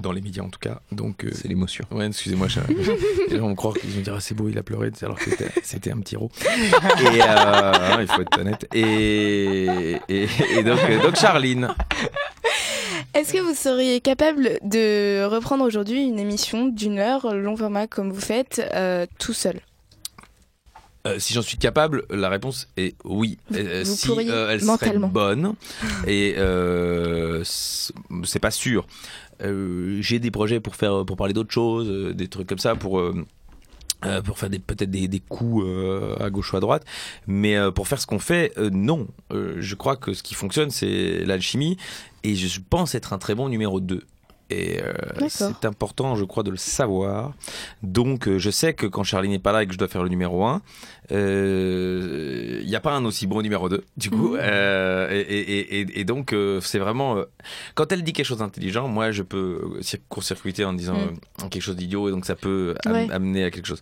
[0.00, 0.80] Dans les médias en tout cas.
[0.92, 1.84] Donc, euh, C'est l'émotion.
[1.90, 2.76] Ouais, excusez-moi, Charline.
[3.30, 5.30] les gens vont croire qu'ils vont dire ah, c'est beau, il a pleuré, alors que
[5.62, 6.30] c'était, un petit rot.
[6.44, 8.66] Et euh, il faut être honnête.
[8.74, 11.68] Et, et, et donc, euh, donc Charline.
[13.14, 18.12] Est-ce que vous seriez capable de reprendre aujourd'hui une émission d'une heure, long format comme
[18.12, 19.60] vous faites, euh, tout seul?
[21.06, 23.38] Euh, si j'en suis capable, la réponse est oui.
[23.54, 25.06] Euh, vous si pourriez euh, elle mentalement.
[25.06, 25.54] serait bonne,
[26.06, 28.86] et euh, c'est pas sûr.
[29.42, 32.74] Euh, J'ai des projets pour faire, pour parler d'autres choses, euh, des trucs comme ça,
[32.74, 33.24] pour euh,
[34.24, 35.62] pour faire peut-être des, coups
[36.20, 36.86] à gauche ou à droite,
[37.26, 39.06] mais pour faire ce qu'on fait, non.
[39.30, 41.76] Je crois que ce qui fonctionne, c'est l'alchimie,
[42.24, 44.02] et je pense être un très bon numéro 2.
[44.50, 44.92] Et euh,
[45.28, 47.32] c'est important, je crois, de le savoir.
[47.82, 50.02] Donc, euh, je sais que quand Charlie n'est pas là et que je dois faire
[50.02, 50.60] le numéro 1,
[51.10, 54.34] il n'y a pas un aussi bon numéro 2, du coup.
[54.34, 54.38] Mhm.
[54.40, 57.16] Euh, et, et- et- et donc, c'est vraiment...
[57.74, 61.62] quand elle dit quelque chose d'intelligent, moi, je peux cir- court-circuiter en disant euh, quelque
[61.62, 63.08] chose d'idiot, et donc ça peut am- Ouais.
[63.10, 63.80] amener à quelque chose.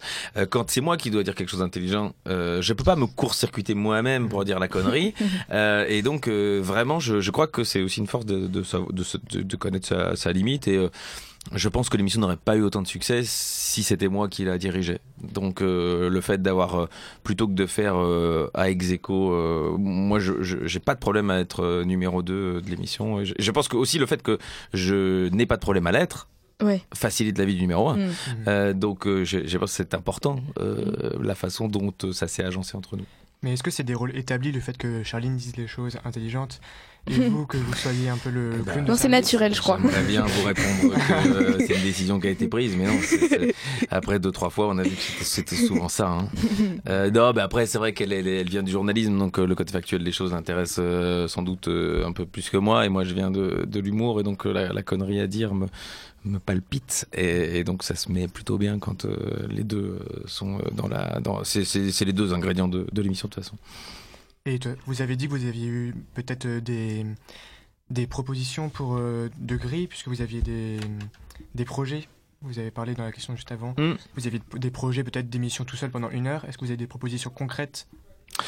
[0.51, 4.29] Quand c'est moi qui dois dire quelque chose d'intelligent, je peux pas me court-circuiter moi-même
[4.29, 5.15] pour dire la connerie.
[5.89, 10.33] Et donc, vraiment, je, je crois que c'est aussi une force de, connaître sa, sa
[10.33, 10.58] limite.
[10.67, 10.89] Et euh,
[11.55, 14.59] je pense que l'émission n'aurait pas eu autant de succès si c'était moi qui la
[14.59, 15.01] dirigeais.
[15.23, 16.87] Donc, euh, le fait d'avoir, euh,
[17.23, 21.31] plutôt que de faire euh, à ex aequo, euh, moi, je j'ai pas de problème
[21.31, 23.25] à être numéro 2 de l'émission.
[23.25, 24.39] Je, je pense que aussi le fait que
[24.75, 26.29] je n'ai pas de problème à l'être
[26.61, 26.83] Ouais.
[26.93, 27.97] facilite la vie du numéro 1.
[27.97, 28.01] Mm.
[28.01, 28.13] Mhm.
[28.49, 32.27] Euh, donc, euh, je, je pense que c'est important, euh, la façon dont euh, ça
[32.27, 33.05] s'est agencé entre nous.
[33.43, 36.61] Mais est-ce que c'est des rôles établis, le fait que Charline dise les choses intelligentes
[37.11, 39.79] et vous, que vous soyez un peu le Eh ben, Non, c'est naturel, je crois.
[39.81, 42.99] J'aimerais bien vous répondre que euh, c'est une décision qui a été prise, mais non.
[43.91, 46.09] Après deux trois fois, on a vu que c'était- souvent ça.
[46.09, 46.29] hein.
[46.89, 49.55] Euh, non, mais après c'est vrai qu'elle elle, elle vient du journalisme, donc euh, le
[49.55, 52.87] côté factuel des choses intéresse euh, sans doute euh, un peu plus que moi.
[52.87, 55.55] Et moi, je viens de, de l'humour, et donc euh, la, la connerie à dire
[55.55, 55.67] me,
[56.25, 57.07] me palpite.
[57.15, 59.17] Et, et donc ça se met plutôt bien quand euh,
[59.51, 61.21] les deux sont dans la.
[61.21, 61.65] Dans, c'est,
[62.05, 63.57] les deux ingrédients de, de l'émission de toute façon.
[64.49, 67.05] Et toi, vous avez dit que vous aviez eu peut-être euh, des,
[67.91, 70.79] des propositions pour euh, de grilles, puisque vous aviez des,
[71.55, 72.09] des projets.
[72.41, 73.75] Vous avez parlé dans la question juste avant.
[73.77, 73.95] Mm.
[74.17, 76.45] Vous aviez des projets peut-être d'émission tout seul pendant une heure.
[76.47, 77.89] Est-ce que vous avez des propositions concrètes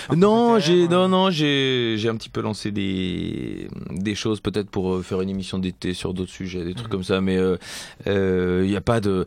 [0.08, 4.40] Un Non, j'ai euh, non non j'ai j'ai un petit peu lancé des des choses
[4.40, 6.92] peut-être pour euh, faire une émission d'été sur d'autres sujets, des trucs Mhm.
[6.92, 7.58] comme ça, mais il
[8.06, 9.26] euh, n'y a pas de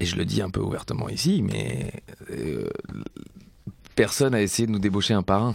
[0.00, 1.92] et je le dis un peu ouvertement ici, mais
[2.30, 2.66] euh,
[3.94, 5.54] personne a essayé de nous débaucher un par un.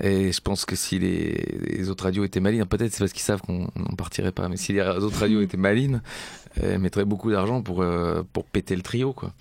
[0.00, 3.22] Et je pense que si les, les autres radios étaient malines, peut-être c'est parce qu'ils
[3.22, 6.02] savent qu'on n'en partirait pas, mais si les autres radios étaient malines,
[6.62, 9.12] elles mettraient beaucoup d'argent pour, euh, pour péter le trio.
[9.12, 9.32] quoi.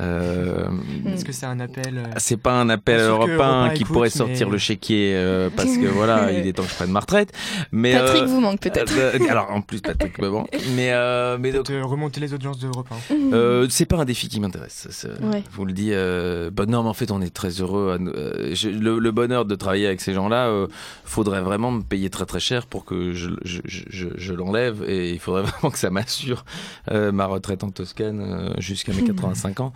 [0.00, 0.68] Euh,
[1.06, 4.46] Est-ce que c'est un appel euh, c'est pas un appel européen qui écoute, pourrait sortir
[4.46, 7.32] mais- le chéquier euh, parce que voilà, il est temps que je prenne ma retraite.
[7.72, 8.92] Mais Patrick euh, vous manque peut-être.
[8.96, 10.46] euh, alors en plus Patrick, mais bon.
[10.76, 13.14] Mais euh, mais donc remonter les audiences d'Europe hein.
[13.32, 15.06] euh, c'est pas un défi qui m'intéresse.
[15.22, 15.42] Ouais.
[15.52, 15.90] Vous le dis.
[15.92, 17.92] Euh, bah non, mais en fait, on est très heureux.
[17.94, 20.66] à nous- euh, je- le, le bonheur de travailler avec ces gens-là, euh,
[21.04, 24.84] faudrait vraiment me payer très très cher pour que je, je, je, je- je l'enlève
[24.86, 26.44] et il faudrait vraiment que ça m'assure
[26.90, 29.72] euh, ma retraite en Toscane euh, jusqu'à mes 85 ans.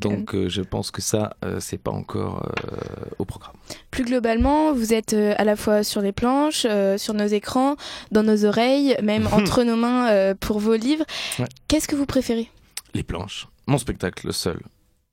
[0.00, 2.48] Donc euh, je pense que ça, c'est pas encore
[3.18, 3.54] au programme.
[3.90, 6.66] Plus globalement, vous êtes à la fois sur les planches,
[6.96, 7.76] sur nos écrans,
[8.10, 11.04] dans nos oreilles, même entre nos mains pour vos livres.
[11.38, 11.46] Ouais.
[11.68, 12.50] Qu'est-ce que vous préférez?
[12.94, 13.48] Les planches.
[13.66, 14.60] Mon spectacle, le seul.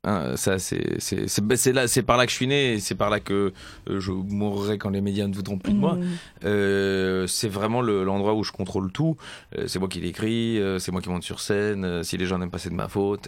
[0.05, 3.19] Hein, ça, c'est c'est- là, c'est par là que je suis né, c'est par là
[3.19, 3.51] que
[3.89, 5.95] euh, je mourrai quand les médias ne voudront plus de moi.
[5.95, 6.05] Mm.
[6.45, 9.17] Euh, c'est vraiment le- l'endroit où je contrôle tout.
[9.57, 12.03] Euh, c'est moi qui l'écris, euh, c'est moi qui monte sur scène.
[12.03, 13.27] si les gens n'aiment pas, c'est de ma faute.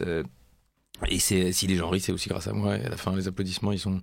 [1.10, 2.78] et si les gens rient, c'est aussi grâce à moi.
[2.78, 4.00] Et à la fin, les applaudissements, ils sont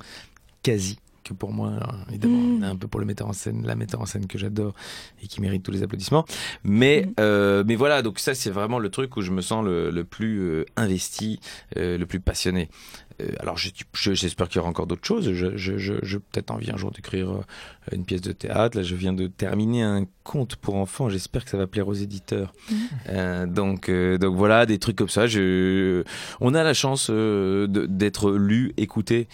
[0.63, 1.71] quasi que pour moi.
[1.75, 2.63] Alors, évidemment, Mm.
[2.65, 4.75] un peu pour le metteur en scène, la metteur en scène que j'adore
[5.23, 6.25] et qui mérite tous les applaudissements.
[6.65, 7.13] Mais, Mm.
[7.21, 10.05] euh, mais voilà, donc ça, c'est vraiment le truc où je me sens le, le
[10.05, 11.41] plus euh, investi,
[11.77, 12.69] euh, le plus passionné.
[13.41, 15.33] Alors, je- je- j'espère qu'il y aura encore d'autres choses.
[15.33, 17.41] Je, je, je, je peut-être envie un jour d'écrire
[17.91, 18.77] une pièce de théâtre.
[18.77, 21.09] Là, je viens de terminer un conte pour enfants.
[21.09, 22.53] J'espère que ça va plaire aux éditeurs.
[23.09, 25.27] Euh, donc, euh, donc voilà, des trucs comme ça.
[25.27, 26.05] Je...
[26.41, 29.27] On a la chance euh, d'être lu, écouté,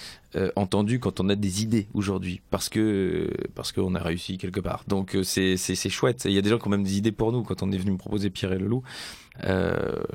[0.56, 4.82] entendu quand on a des idées aujourd'hui, parce que parce qu'on a réussi quelque part.
[4.88, 5.56] Donc c'est
[5.90, 6.26] chouette.
[6.26, 7.70] Et Il y a des gens qui ont même des idées pour nous quand on
[7.70, 8.82] est venu me proposer Pierre et le loup.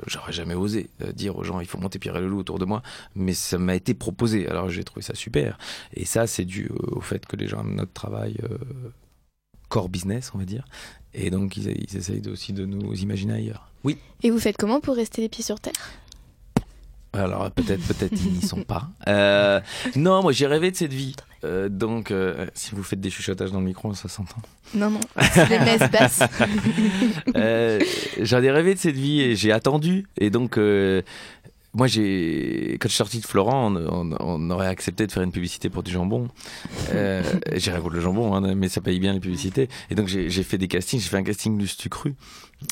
[0.06, 2.66] J'aurais jamais osé dire aux gens il faut monter Pierre et le loup autour de
[2.66, 2.82] moi,
[3.14, 4.46] mais ça m'a été proposé.
[4.46, 5.58] Alors j'ai trouvé ça super.
[5.94, 8.36] Et ça, c'est dû au fait que les gens aiment notre travail
[9.70, 10.66] core business, on va dire.
[11.14, 13.72] Et donc ils, ils essayent aussi de nous imaginer ailleurs.
[13.82, 13.96] Oui.
[14.22, 15.72] Et vous faites comment pour rester les pieds sur terre?
[17.12, 18.88] Alors peut-être, peut-être ils n'y sont pas.
[19.08, 19.60] Euh,
[19.96, 21.16] non, moi j'ai rêvé de cette vie.
[21.42, 24.42] Euh, donc, euh, si vous faites des chuchotages dans le micro, ça s'entend.
[24.74, 25.00] Non, non,
[25.32, 26.22] c'est les messes basses.
[27.34, 27.80] Euh,
[28.20, 30.06] J'en ai rêvé de cette vie et j'ai attendu.
[30.18, 31.00] Et donc, euh,
[31.72, 35.22] moi, j'ai quand je suis sorti de Florent, on, on- on aurait accepté de faire
[35.22, 36.28] une publicité pour du jambon.
[36.92, 37.22] Euh,
[37.54, 39.68] j'ai rien contre le jambon, hein, mais ça paye bien les publicités.
[39.90, 41.00] Et donc, j'ai j'ai fait des castings.
[41.00, 42.14] J'ai fait un casting du Stu Cru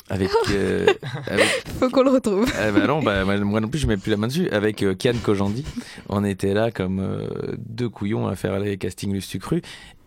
[0.09, 0.85] avec, euh,
[1.27, 1.45] avec
[1.79, 2.51] Faut qu'on le retrouve.
[2.67, 4.49] eh ben non, bah, moi non plus, je mets plus la main dessus.
[4.51, 5.63] Avec euh, Kian Kojandi,
[6.09, 7.27] on était là comme euh,
[7.57, 9.61] deux couillons à faire les castings Lustu Cru.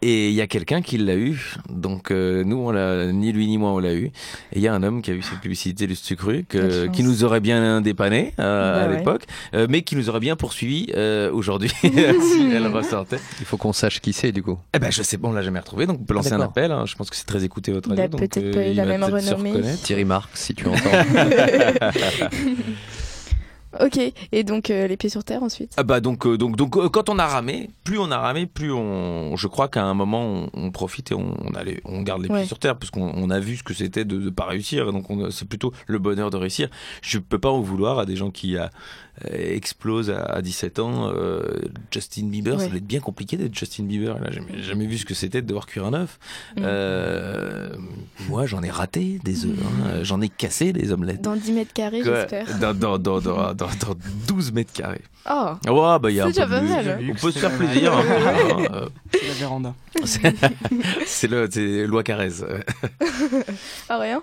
[0.05, 1.55] Et il y a quelqu'un qui l'a eu.
[1.69, 4.07] Donc euh, nous, on l'a, ni lui ni moi, on l'a eu.
[4.07, 4.13] Et
[4.57, 6.97] il y a un homme qui a eu cette publicité Lustu Cru, que- Quelle chance.
[6.97, 8.97] qui nous aurait bien dépanné euh, Bah à ouais.
[8.99, 13.19] l'époque, euh, mais qui nous aurait bien poursuivi euh, aujourd'hui si elle ressortait.
[13.39, 14.59] Il faut qu'on sache qui c'est du coup.
[14.75, 16.73] Eh ben je sais pas, on l'a jamais retrouvé, donc on peut lancer un appel.
[16.73, 16.85] hein.
[16.85, 18.19] Je pense que c'est très écouté votre Il a radio.
[18.19, 19.53] peut-être euh, pas eu la même renommée.
[19.83, 20.81] Thierry Marx, si tu entends.
[23.81, 23.99] ok,
[24.33, 26.89] et donc euh, les pieds sur terre ensuite Ah bah donc euh, donc donc euh,
[26.91, 30.25] quand on a ramé, plus on a ramé, plus on, je crois qu'à un moment
[30.27, 33.13] on, on profite et on, on allait, on garde les pieds sur terre parce qu'on
[33.17, 34.93] on a vu ce que c'était de ne pas réussir.
[34.93, 36.69] Donc on- c'est plutôt le bonheur de réussir.
[37.01, 38.67] Je peux pas en vouloir à des gens qui euh,
[39.31, 41.11] explosent à, à 17 ans.
[41.15, 41.43] euh,
[41.91, 44.19] Justin Bieber, ça doit être bien compliqué d'être Justin Bieber.
[44.21, 46.19] Là, j'ai jamais, vu ce que c'était de devoir cuire un œuf.
[46.57, 46.61] Mm.
[46.65, 47.69] Euh,
[48.29, 49.57] moi, j'en ai raté des œufs.
[49.85, 50.03] hein.
[50.03, 51.21] J'en ai cassé des omelettes.
[51.23, 52.59] Dans 10 mètres carrés, j'espère.
[52.59, 53.95] dans, dans, dans, dans, dans, dans
[54.29, 55.03] 12 mètres carrés.
[55.31, 56.99] Oh Ouais, bah il y a déjà peu pas mal.
[57.11, 57.93] On peut se faire plaisir.
[57.93, 58.03] hein.
[58.73, 59.75] Euh, C'est la véranda.
[60.05, 60.35] c'est-
[61.07, 62.31] C'est le, c'est loi Carrez.
[63.89, 64.23] Ah, rien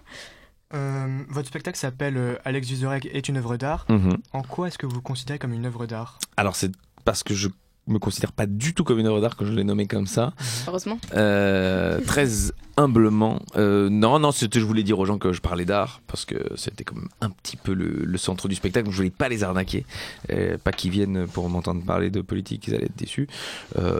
[0.74, 3.86] Euh, votre spectacle s'appelle euh, Alex Vizorek est une œuvre d'art.
[3.89, 4.17] Mhm.
[4.34, 6.20] En quoi est-ce que vous considérez comme une œuvre d'art?
[6.38, 6.72] Alors c'est
[7.05, 7.47] parce que je
[7.90, 10.34] me considère pas du tout comme une œuvre d'art que je l'ai nommé comme ça.
[10.68, 11.00] Heureusement.
[11.16, 12.28] Euh, très
[12.78, 13.42] humblement.
[13.58, 16.36] Euh, non, non, c'était, je voulais dire aux gens que je parlais d'art parce que
[16.56, 18.86] c'était comme un petit peu le, le centre du spectacle.
[18.86, 19.86] Donc je voulais pas les arnaquer,
[20.32, 23.28] Euh, pas qu'ils viennent pour m'entendre parler de politique, ils allaient être déçus.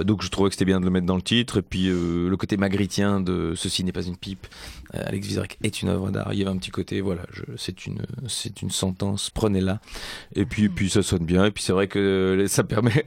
[0.06, 1.58] Donc je trouvais que c'était bien de le mettre dans le titre.
[1.58, 4.48] Et puis le côté magritien de Ceci n'est pas une pipe.
[4.94, 6.34] Alex Vizorek est une œuvre d'art.
[6.34, 7.22] Il y avait un petit côté, voilà,
[7.58, 9.30] c'est une, c'est une sentence.
[9.30, 9.80] Prenez-la.
[10.36, 11.46] Et puis, puis ça sonne bien.
[11.46, 13.06] Et puis c'est vrai que ça permet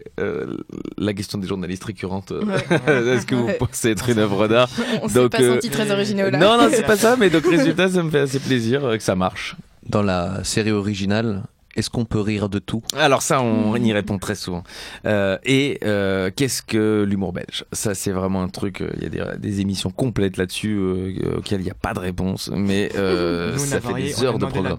[0.99, 2.33] la question des journalistes récurrentes.
[2.87, 4.69] Est-ce que vous pensez être une œuvre d'art
[5.03, 6.39] On s'est Donc, pas euh, senti très originaux là.
[6.39, 9.03] non, non, c'est pas ça, mais donc résultat, ça me fait assez plaisir euh, que
[9.03, 9.57] ça marche.
[9.89, 11.43] Dans la série originale,
[11.77, 12.83] est-ce qu'on peut rire de tout?
[12.97, 14.63] Alors ça, on y répond très souvent.
[15.07, 17.65] Euh, et euh, qu'est-ce que l'humour belge?
[17.73, 18.81] Ça, c'est vraiment un truc.
[18.81, 21.95] euh, Il y a des, des émissions complètes là-dessus euh, auxquelles il n'y a pas
[21.95, 24.77] de réponse, mais euh, Nous, a ça fait varié, des heures de programme.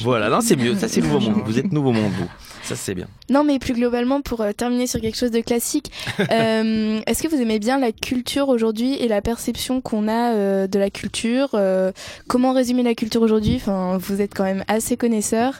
[0.00, 0.74] Voilà, non, c'est mieux.
[0.76, 1.42] Ça, c'est nouveau monde.
[1.44, 2.28] Vous êtes nouveau monde, vous.
[2.62, 3.08] Ça, c'est bien.
[3.28, 5.90] Non, mais plus globalement, pour euh, terminer sur quelque chose de classique,
[6.30, 10.66] euh, est-ce que vous aimez bien la culture aujourd'hui et la perception qu'on a euh,
[10.68, 11.50] de la culture?
[11.54, 11.90] Euh,
[12.28, 13.56] Comment résumer la culture aujourd'hui?
[13.56, 15.54] Enfin, vous êtes quand même assez connaisseur.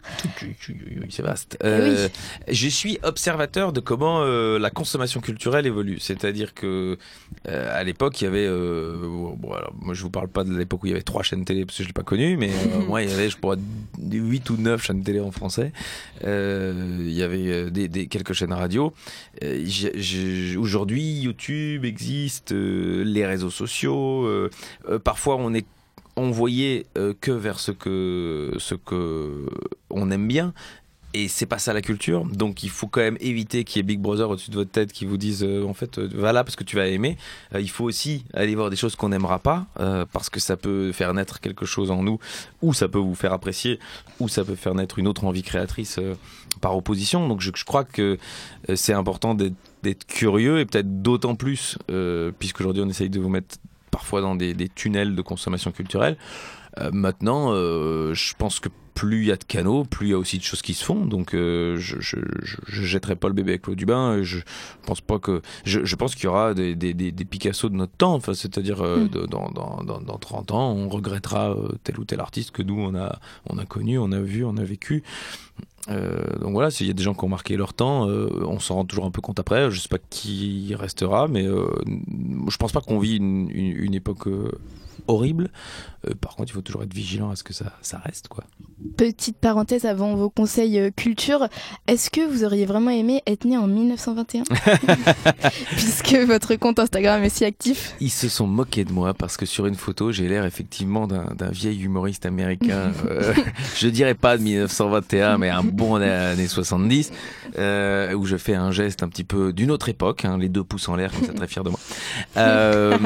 [1.11, 1.59] C'est vaste.
[1.65, 2.09] Euh,
[2.49, 5.99] Je suis observateur de comment euh, la consommation culturelle évolue.
[6.01, 6.97] C'est-à-dire que
[7.49, 8.49] euh, à l'époque, il y avait.
[8.49, 11.45] bon, alors, moi, je vous parle pas de l'époque où il y avait trois chaînes
[11.45, 12.51] télé parce que je l'ai pas connu, mais
[12.87, 13.57] moi, il y avait, je pourrais,
[14.01, 15.73] 8 ou 9 chaînes télé en français.
[16.25, 18.93] Il y avait des, des- quelques chaînes radio.
[20.59, 24.29] Aujourd'hui, YouTube existe, les réseaux sociaux.
[25.05, 25.67] parfois, on est
[26.17, 29.47] envoyé euh, que vers ce que ce que
[29.91, 30.53] on aime bien.
[31.15, 32.25] Et c'est pas ça la culture.
[32.25, 34.93] Donc il faut quand même éviter qu'il y ait Big Brother au-dessus de votre tête
[34.93, 37.19] qui vous dise euh, en fait euh, va là parce que tu vas aimer.
[37.55, 39.67] Il faut aussi aller voir des choses qu'on n'aimera pas
[40.13, 42.19] parce que ça peut faire naître quelque chose en nous
[42.63, 43.79] ou ça peut vous faire apprécier
[44.21, 46.01] ou ça peut faire naître une autre envie créatrice
[46.63, 47.29] par opposition.
[47.29, 48.17] Donc je, crois que
[48.75, 53.29] c'est important d'être d'être curieux et peut-être d'autant plus euh, puisqu'aujourd'hui on essaye de vous
[53.29, 53.57] mettre
[53.93, 56.17] parfois dans des, des tunnels de consommation culturelle.
[56.81, 60.15] Euh, maintenant, euh, je pense que plus il y a de canaux, plus il y
[60.15, 61.05] a aussi de choses qui se font.
[61.07, 64.23] Donc, euh, je, je, je, je jetterai pas le bébé avec l'eau du bain.
[64.23, 64.39] Je
[64.87, 65.41] pense pas que.
[65.65, 68.15] Je, pense qu'il y aura des, des, des, des Picasso de notre temps.
[68.15, 69.09] Enfin, c'est-à-dire euh, Mm.
[69.09, 72.63] de- dans, dans, dans, dans 30 ans, on regrettera euh, tel ou tel artiste que
[72.63, 73.19] nous on a
[73.49, 75.03] on a connu, on a vu, on a vécu.
[75.89, 78.61] Euh, donc voilà, s'il y a des gens qui ont marqué leur temps, euh, on
[78.61, 79.71] s'en rend toujours un peu compte après.
[79.71, 81.67] Je sais pas qui restera, mais euh,
[82.49, 84.51] je pense pas qu'on vit une époque euh,
[85.07, 85.51] horrible.
[86.09, 88.45] Euh, par contre, il faut toujours être vigilant à ce que ça, ça reste, quoi.
[88.97, 91.47] Petite parenthèse avant vos conseils euh, culture,
[91.87, 94.43] est-ce que vous auriez vraiment aimé être né en 1921
[95.71, 97.95] Puisque votre compte Instagram est si actif.
[98.01, 101.51] Ils se sont moqués de moi parce que sur une photo, j'ai l'air effectivement d'un
[101.51, 102.93] vieil humoriste américain.
[103.09, 103.35] euh,
[103.77, 107.13] je dirais pas de 1921, mais un bon années 70,
[107.59, 110.65] euh, où je fais un geste un petit peu d'une autre époque, hein, les deux
[110.65, 111.79] pouces en l'air, comme ça, très fier de moi.
[112.37, 112.99] Euh,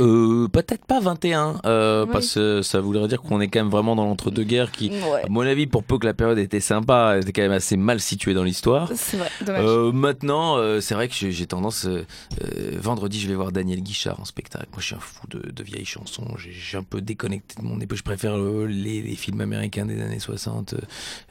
[0.00, 2.10] euh, peut-être pas 21, euh, Oui.
[2.12, 5.22] parce que ça voudrait dire qu'on est quand même vraiment dans l'entre-deux-guerres qui, Ouais.
[5.24, 7.76] à mon avis, pour peu que la période était sympa, elle était quand même assez
[7.76, 8.90] mal située dans l'histoire.
[8.94, 9.62] C'est vrai, dommage.
[9.64, 11.86] Euh, maintenant, euh, c'est vrai que j'ai tendance.
[11.86, 12.04] euh,
[12.44, 14.66] euh, vendredi, je vais voir Daniel Guichard en spectacle.
[14.72, 16.26] Moi, je suis un fou de, de vieilles chansons.
[16.36, 17.96] J'ai- un peu déconnecté de mon époque.
[17.96, 20.78] Je préfère les, les films américains des années 60, euh,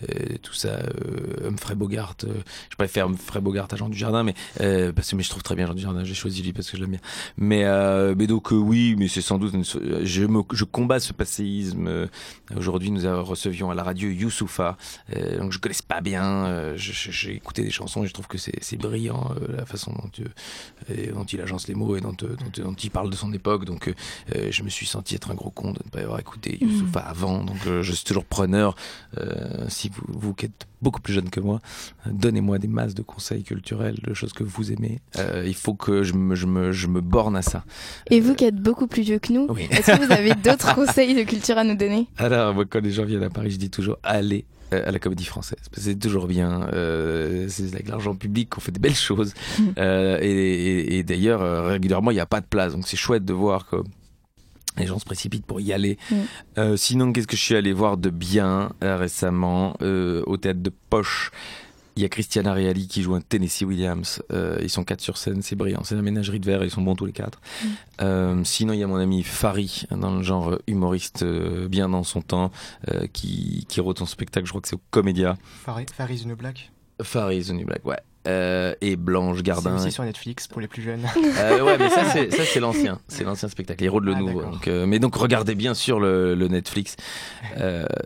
[0.09, 0.69] euh, tout ça.
[0.69, 2.15] Euh, Humphrey Bogart.
[2.23, 5.55] je préfère Humphrey Bogart à Jean Dujardin, mais euh, parce que mais je trouve très
[5.55, 6.03] bien Jean Dujardin.
[6.03, 6.99] J'ai choisi lui parce que je l'aime bien.
[7.37, 9.53] Mais, euh, mais donc euh, oui, mais c'est sans doute.
[9.53, 11.87] une so- je, me, je combats ce passéisme.
[11.87, 12.07] euh,
[12.55, 14.77] Aujourd'hui, nous euh, recevions à la radio Youssoufa,
[15.15, 16.45] euh, donc je connais pas bien.
[16.45, 20.09] euh, J'ai écouté des chansons et je trouve que c'est brillant euh, la façon dont,
[20.91, 23.65] euh, il agence les mots et dont, euh, dont, dont il parle de son époque.
[23.65, 23.93] Donc, euh,
[24.35, 26.99] euh, je me suis senti être un gros con de ne pas avoir écouté Youssoufa
[26.99, 27.43] avant.
[27.43, 28.75] Donc, euh, je suis toujours preneur.
[29.17, 31.61] Euh, si vous, vous qui êtes beaucoup plus jeune que moi,
[32.05, 34.99] euh, donnez-moi des masses de conseils culturels, de choses que vous aimez.
[35.17, 37.65] Euh, il faut que je me, je me, je me borne à ça.
[38.11, 39.67] Et vous qui êtes beaucoup plus vieux que nous, Oui.
[39.71, 42.91] est-ce que vous avez d'autres conseils de culture à nous donner Alors, moi, quand les
[42.91, 45.59] gens viennent à Paris, je dis toujours allez euh, à la comédie française.
[45.77, 46.67] C'est toujours bien.
[46.73, 49.33] euh, c'est avec l'argent public qu'on fait des belles choses.
[49.77, 52.73] Euh, et et- et d'ailleurs, euh, régulièrement, il n'y a pas de place.
[52.73, 53.77] Donc, c'est chouette de voir que
[54.77, 55.97] les gens se précipitent pour y aller.
[56.57, 56.75] Mm.
[56.75, 61.31] Sinon, qu'est-ce que je suis allé voir de bien récemment au théâtre de Poche
[61.95, 64.21] il y a Christiana Reali qui joue un Tennessee Williams.
[64.31, 65.83] Euh, ils sont quatre sur scène, c'est brillant.
[65.83, 67.39] C'est la ménagerie de verre, ils sont bons tous les quatre.
[67.39, 67.67] Mm.
[68.01, 72.03] Euh, sinon, il y a mon ami Fari, dans le genre humoriste, euh, bien dans
[72.03, 72.51] son temps,
[72.91, 75.37] euh, qui, qui rôde son spectacle, je crois que c'est au Comédia.
[75.63, 76.71] Faris, Faris the New Black.
[77.01, 77.99] Faris, The New Black, ouais.
[78.27, 79.75] Euh, et Blanche C'est Gardin.
[79.75, 81.05] aussi sur Netflix pour les plus jeunes.
[81.39, 83.83] Euh, ouais, mais ça c'est c'est l'ancien, c'est l'ancien spectacle.
[83.83, 84.41] Il rôde le Ah, nouveau.
[84.41, 86.95] Donc, euh, mais donc regardez bien sûr le, le Netflix.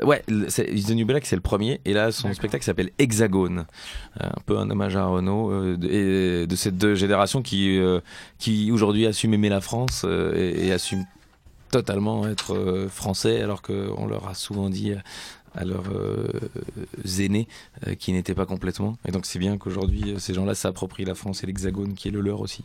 [0.04, 3.66] Ouais, c'est- The New Black c'est le premier et là son spectacle s'appelle Hexagone,
[4.20, 7.80] un peu un hommage à Renault de, et de ces deux générations qui
[8.38, 10.06] qui aujourd'hui assument aimer la France
[10.36, 11.06] et, et assument
[11.72, 14.94] totalement être français alors qu'on leur a souvent dit
[15.56, 16.28] à leurs euh,
[17.20, 17.48] aînés
[17.88, 18.98] euh, qui n'étaient pas complètement.
[19.08, 22.12] Et donc c'est bien qu'aujourd'hui euh, ces gens-là s'approprient la France et l'Hexagone qui est
[22.12, 22.64] le leur aussi.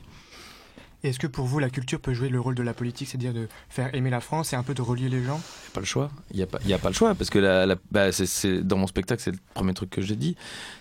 [1.02, 3.46] Est-ce que pour vous, la culture peut jouer le rôle de la politique, c'est-à-dire de
[3.68, 5.38] faire aimer la France et un peu de relier les gens?
[5.74, 6.10] Pas le choix.
[6.30, 8.10] Il n'y a, pas- il y a pas le choix parce que la, la- bah,
[8.10, 10.34] c'est- dans mon spectacle, c'est le premier truc que j'ai dit,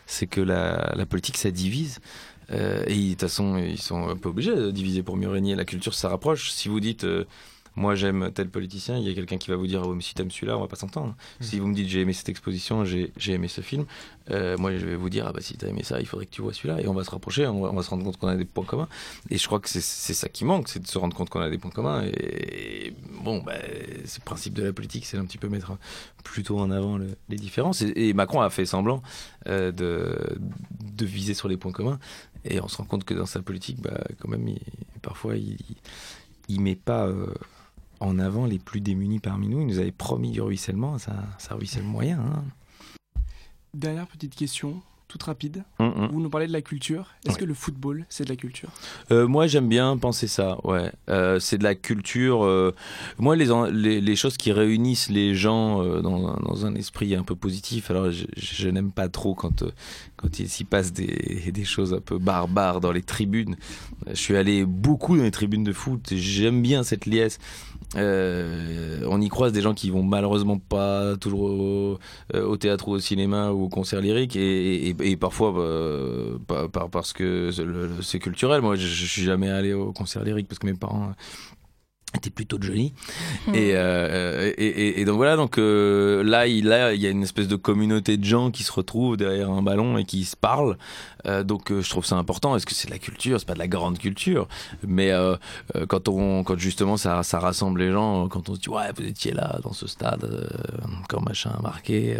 [0.06, 2.00] c'est que la, la politique, ça divise.
[2.52, 5.56] Euh, et de toute façon, ils sont un peu obligés de diviser pour mieux régner.
[5.56, 6.52] La culture, ça rapproche.
[6.52, 7.26] Si vous dites, euh,
[7.76, 10.14] moi j'aime tel politicien, il y a quelqu'un qui va vous dire, oh, mais si
[10.14, 11.16] t'aimes celui-là, on va pas s'entendre.
[11.42, 13.86] Si vous me dites, j'ai aimé cette exposition, j'ai aimé ce film,
[14.30, 16.32] euh, moi je vais vous dire, ah bah si t'as aimé ça, il faudrait que
[16.32, 16.82] tu vois celui-là.
[16.82, 18.46] Et on va se rapprocher, on va, on va se rendre compte qu'on a des
[18.46, 18.88] points communs.
[19.30, 21.50] Et je crois que c'est ça qui manque, c'est de se rendre compte qu'on a
[21.50, 22.04] des points communs.
[22.06, 22.94] Et
[23.24, 23.54] bon, bah,
[24.06, 25.72] c'est le principe de la politique, c'est un petit peu mettre
[26.24, 27.82] plutôt en avant le- les différences.
[27.82, 29.02] Et, et Macron a fait semblant
[29.48, 30.16] euh, de,
[30.82, 32.00] de viser sur les points communs.
[32.46, 34.60] Et on se rend compte que dans sa politique, bah, quand même, il-
[35.02, 35.58] parfois, il,
[36.50, 37.28] il met pas euh,
[38.04, 39.62] en avant les plus démunis parmi nous.
[39.62, 42.20] Il nous avait promis du ruissellement, ça, ça ruisselle moyen.
[42.20, 42.44] Hein.
[43.74, 45.64] Dernière petite question, toute rapide.
[45.80, 46.10] Hum, hum.
[46.12, 47.08] Vous nous parlez de la culture.
[47.26, 47.40] Est-ce Ouais.
[47.42, 48.70] que le football, c'est de la culture?
[49.12, 50.58] Euh, moi, j'aime bien penser ça.
[50.64, 52.44] Ouais, Euh, c'est de la culture.
[52.46, 52.76] euh,
[53.18, 57.16] moi, les, les, les choses qui réunissent les gens euh, dans, un- dans un esprit
[57.16, 57.90] un peu positif.
[57.90, 59.72] Alors, je, je n'aime pas trop quand euh,
[60.24, 63.56] quand il s'y passe des, choses un peu barbares dans les tribunes.
[64.08, 66.14] Je suis allé beaucoup dans les tribunes de foot.
[66.14, 67.40] J'aime bien cette liesse.
[67.96, 72.00] Euh, on y croise des gens qui vont malheureusement pas toujours au,
[72.34, 75.54] euh, théâtre ou au cinéma ou au concert lyrique et, parfois
[76.48, 77.52] par- par- parce que
[78.02, 78.62] c'est culturel.
[78.62, 81.12] Moi, je, je suis jamais allé au concert lyrique parce que mes parents
[82.16, 82.94] étaient plutôt de jolis.
[83.54, 87.10] Et, euh, et, et- et donc voilà, donc euh, là, il, là, il y a
[87.10, 90.36] une espèce de communauté de gens qui se retrouvent derrière un ballon et qui se
[90.36, 90.78] parlent.
[91.26, 92.56] Euh, donc euh, je trouve ça important.
[92.56, 93.40] Est-ce que c'est de la culture?
[93.40, 94.48] C'est pas de la grande culture,
[94.86, 95.36] mais euh,
[95.76, 98.92] euh, quand on, quand justement ça, ça rassemble les gens, quand on se dit ouais,
[98.98, 100.46] vous étiez là dans ce stade euh,
[101.08, 102.18] quand machin a marqué,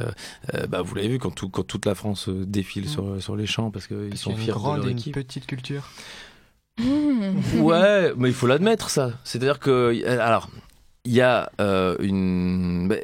[0.70, 3.72] bah vous l'avez vu quand, tout, quand toute la France défile sur, sur les champs
[3.72, 5.84] parce qu'ils sont fiers une de et petite culture.
[7.60, 9.12] Ouais, mais il faut l'admettre ça.
[9.24, 9.70] C'est-à-dire que
[10.06, 10.50] euh, alors
[11.06, 12.96] il y a euh, une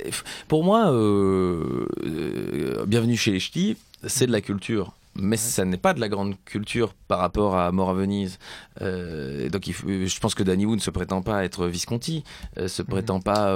[0.48, 4.94] pour moi euh, euh, bienvenue chez les ch'tis, c'est de la culture.
[5.16, 8.40] mais ça n'est pas de la grande culture par rapport à Mort à Venise.
[8.80, 12.24] Donc il faut- je pense que Danny Wood ne se prétend pas être Visconti,
[12.68, 13.54] se prétend pas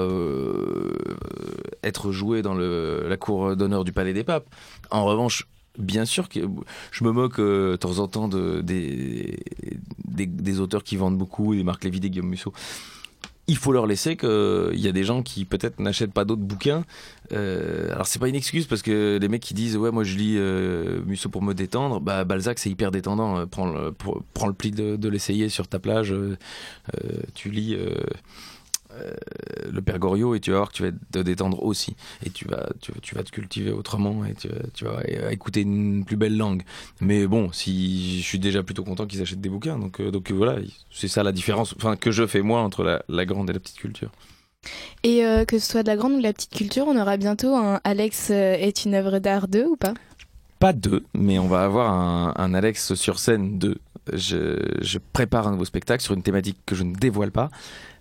[1.83, 4.45] être joué dans le, la cour d'honneur du Palais des Papes.
[4.91, 5.47] En revanche,
[5.77, 6.39] bien sûr que
[6.91, 9.39] je me moque euh, de temps en temps de, des,
[10.05, 12.53] des, auteurs qui vendent beaucoup, des Marc Lévy, des Guillaume Musso.
[13.47, 16.85] Il faut leur laisser qu'il y a des gens qui peut-être n'achètent pas d'autres bouquins.
[17.33, 20.15] Euh, alors c'est pas une excuse parce que les mecs qui disent ouais moi je
[20.15, 23.39] lis euh, Musso pour me détendre, bah Balzac c'est hyper détendant.
[23.39, 23.93] Euh, Prends le,
[24.47, 26.13] le pli de, l'essayer sur ta plage.
[26.13, 26.37] euh,
[27.03, 28.05] euh, tu lis euh, euh,
[29.71, 32.45] le Père Goriot et tu vas voir que tu vas te détendre aussi et tu
[32.47, 36.05] vas tu, tu vas te cultiver autrement et tu, vas- tu vas euh, écouter une
[36.05, 36.63] plus belle langue.
[37.01, 40.31] Mais bon, si je suis déjà plutôt content qu'ils achètent des bouquins, donc euh, donc
[40.31, 40.59] euh, voilà,
[40.91, 43.59] c'est ça la différence, enfin que je fais moi entre la, la grande et la
[43.59, 44.11] petite culture.
[45.03, 47.17] Et euh, que ce soit de la grande ou de la petite culture, on aura
[47.17, 49.93] bientôt un Alex euh, est une œuvre d'art 2 ou pas?
[50.59, 53.77] Pas deux, mais on va avoir un, un Alex sur scène 2.
[54.11, 57.49] Je, je prépare un nouveau spectacle sur une thématique que je ne dévoile pas.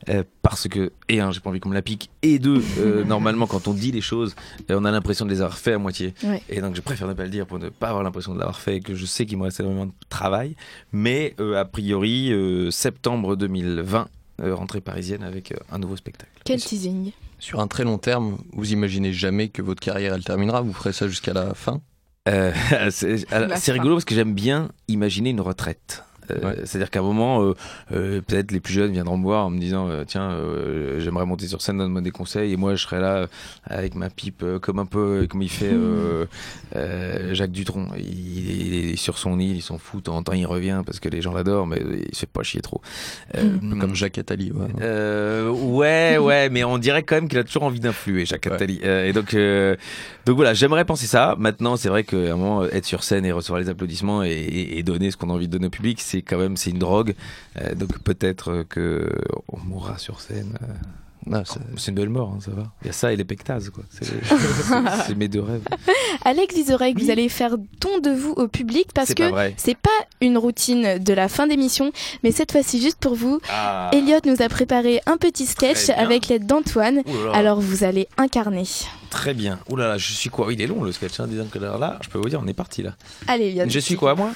[0.09, 3.05] euh, parce que, et un, j'ai pas envie qu'on me la pique, et deux, euh,
[3.07, 4.35] normalement, quand on dit les choses,
[4.71, 6.13] euh, on a l'impression de les avoir fait à moitié.
[6.25, 6.43] Ouais.
[6.49, 8.59] Et donc, je préfère ne pas le dire pour ne pas avoir l'impression de l'avoir
[8.59, 10.57] fait et que je sais qu'il me reste énormément de travail.
[10.91, 14.09] Mais, euh, a priori, euh, septembre 2020,
[14.41, 16.33] euh, rentrée parisienne avec euh, un nouveau spectacle.
[16.45, 20.63] Quel teasing Sur un très long terme, vous imaginez jamais que votre carrière elle terminera
[20.63, 21.81] Vous ferez ça jusqu'à la fin
[22.91, 23.73] c'est La c'est fin.
[23.73, 26.05] rigolo parce que j'aime bien imaginer une retraite.
[26.33, 26.57] Euh, Ouais.
[26.65, 27.55] C'est-à-dire qu'à un moment, euh,
[27.93, 31.47] euh, peut-être les plus jeunes viendront me voir en me disant Tiens, euh, j'aimerais monter
[31.47, 32.53] sur scène, donne-moi des conseils.
[32.53, 33.27] Et moi, je serai là
[33.65, 36.27] avec ma pipe, comme un peu comme il fait euh,
[36.77, 37.89] euh, Jacques Dutronc.
[37.99, 40.09] Il, il est sur son île, il s'en fout.
[40.09, 42.61] En temps, il revient parce que les gens l'adorent, mais il se fait pas chier
[42.61, 42.81] trop.
[43.35, 44.51] Un peu Comme Jacques Attali.
[44.53, 44.67] ouais.
[44.81, 48.53] euh, ouais, ouais, mais on dirait quand même qu'il a toujours envie d'influer, Jacques Ouais.
[48.55, 48.81] Attali.
[48.85, 49.77] Euh, et donc, euh,
[50.27, 51.37] donc voilà, j'aimerais penser ça.
[51.39, 54.79] Maintenant, c'est vrai qu'à un moment, être sur scène et recevoir les applaudissements et, et-
[54.79, 56.79] et donner ce qu'on a envie de donner au public, c'est quand même c'est une
[56.79, 57.15] drogue.
[57.61, 59.09] Euh, donc peut-être que
[59.49, 60.57] on mourra sur scène.
[60.63, 60.67] Euh,
[61.77, 62.65] c'est- une belle mort, hein, ça va.
[62.83, 63.85] Il y a ça et les pectases, quoi.
[63.91, 64.15] C'est c'est-
[65.07, 65.63] c'est mes deux rêves.
[66.25, 69.23] Alex Vizorek, vous allez faire don de vous au public parce que
[69.57, 71.93] c'est pas une routine de la fin d'émission,
[72.25, 73.41] mais cette fois-ci juste pour vous.
[73.49, 73.91] Ah.
[73.93, 77.03] Elliot nous a préparé un petit sketch avec l'aide d'Antoine.
[77.35, 78.65] Alors vous allez incarner.
[79.13, 79.59] Très bien.
[79.69, 80.51] Ouh là là, je suis quoi?
[80.53, 82.47] Il est long le sketch, hein, disons que là, là, je peux vous dire, on
[82.49, 82.95] est parti là.
[83.29, 83.65] Allez Elliot.
[83.69, 84.31] Je suis quoi, moi?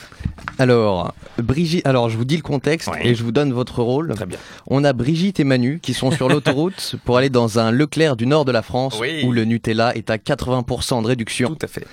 [0.58, 3.06] Alors, Brigitte, alors je vous dis le contexte Ouais.
[3.08, 4.12] et je vous donne votre rôle.
[4.14, 4.38] Très bien.
[4.66, 8.26] On a Brigitte et Manu qui sont sur l'autoroute pour aller dans un Leclerc du
[8.26, 9.22] nord de la France Oui.
[9.24, 11.48] où le Nutella est à 80% de réduction.
[11.48, 11.86] Tout à fait.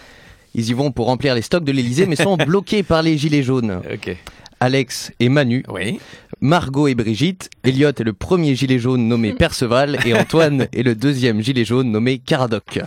[0.53, 3.43] Ils y vont pour remplir les stocks de l'Elysée mais sont bloqués par les gilets
[3.43, 3.81] jaunes.
[3.93, 4.15] Ok.
[4.59, 5.99] Alex et Manu, Oui.
[6.43, 10.93] Margot et Brigitte, Elliot est le premier gilet jaune nommé Perceval et Antoine est le
[10.93, 12.81] deuxième gilet jaune nommé Caradoc.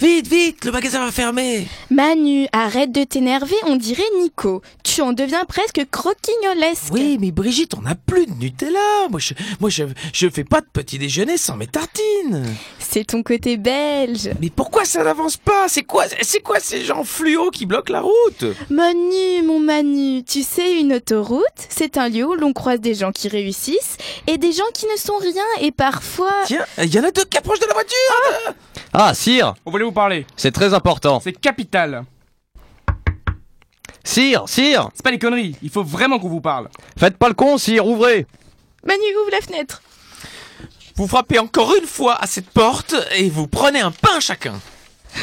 [0.00, 1.66] Vite, vite, le magasin va fermer.
[1.90, 4.62] Manu, arrête de t'énerver, on dirait Nico.
[4.84, 6.92] Tu en deviens presque croquignolesque.
[6.92, 9.08] Oui, mais Brigitte, on n'a plus de Nutella.
[9.10, 9.82] Moi, je, moi, je,
[10.12, 12.44] je fais pas de petit déjeuner sans mes tartines.
[12.78, 14.30] C'est ton côté belge.
[14.40, 15.66] Mais pourquoi ça n'avance pas?
[15.66, 18.44] C'est quoi, c'est quoi ces gens fluo qui bloquent la route?
[18.70, 23.10] Manu, mon Manu, tu sais, une autoroute, c'est un lieu où l'on croise des gens
[23.10, 23.96] qui réussissent
[24.28, 26.32] et des gens qui ne sont rien et parfois...
[26.46, 28.54] Tiens, il y en a deux qui approchent de la voiture.
[28.94, 30.26] Ah, Sire, On voulait vous parler.
[30.36, 31.20] c'est très important.
[31.20, 32.04] C'est capital.
[34.04, 35.56] Sire, Sire, C'est pas des conneries.
[35.62, 36.68] Il faut vraiment qu'on vous parle.
[36.96, 38.26] faites pas le con, Sire, ouvrez.
[38.86, 39.82] Manu, ouvre la fenêtre.
[40.96, 44.54] Vous frappez encore une fois à cette porte et vous prenez un pain chacun.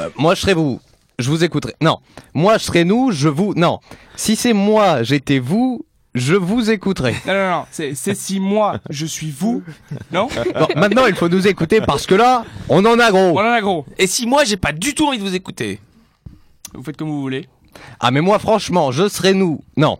[0.00, 0.80] Euh, moi, je serai vous.
[1.20, 1.74] Je vous écouterai.
[1.80, 1.98] Non.
[2.34, 3.54] Moi, je serai nous, je vous.
[3.54, 3.78] Non.
[4.16, 7.14] Si c'est moi, j'étais vous, je vous écouterai.
[7.26, 7.64] Non, non, non.
[7.70, 9.62] C'est c'est si moi, je suis vous.
[10.12, 13.40] Non Bon, maintenant, il faut nous écouter parce que là, on en a On gros.
[13.40, 13.84] en a gros.
[13.98, 15.80] Et si moi, j'ai pas du tout envie de vous écouter?
[16.72, 17.48] Vous faites comme vous voulez.
[18.00, 19.60] Ah, mais moi, franchement, je serai nous.
[19.76, 19.98] Non.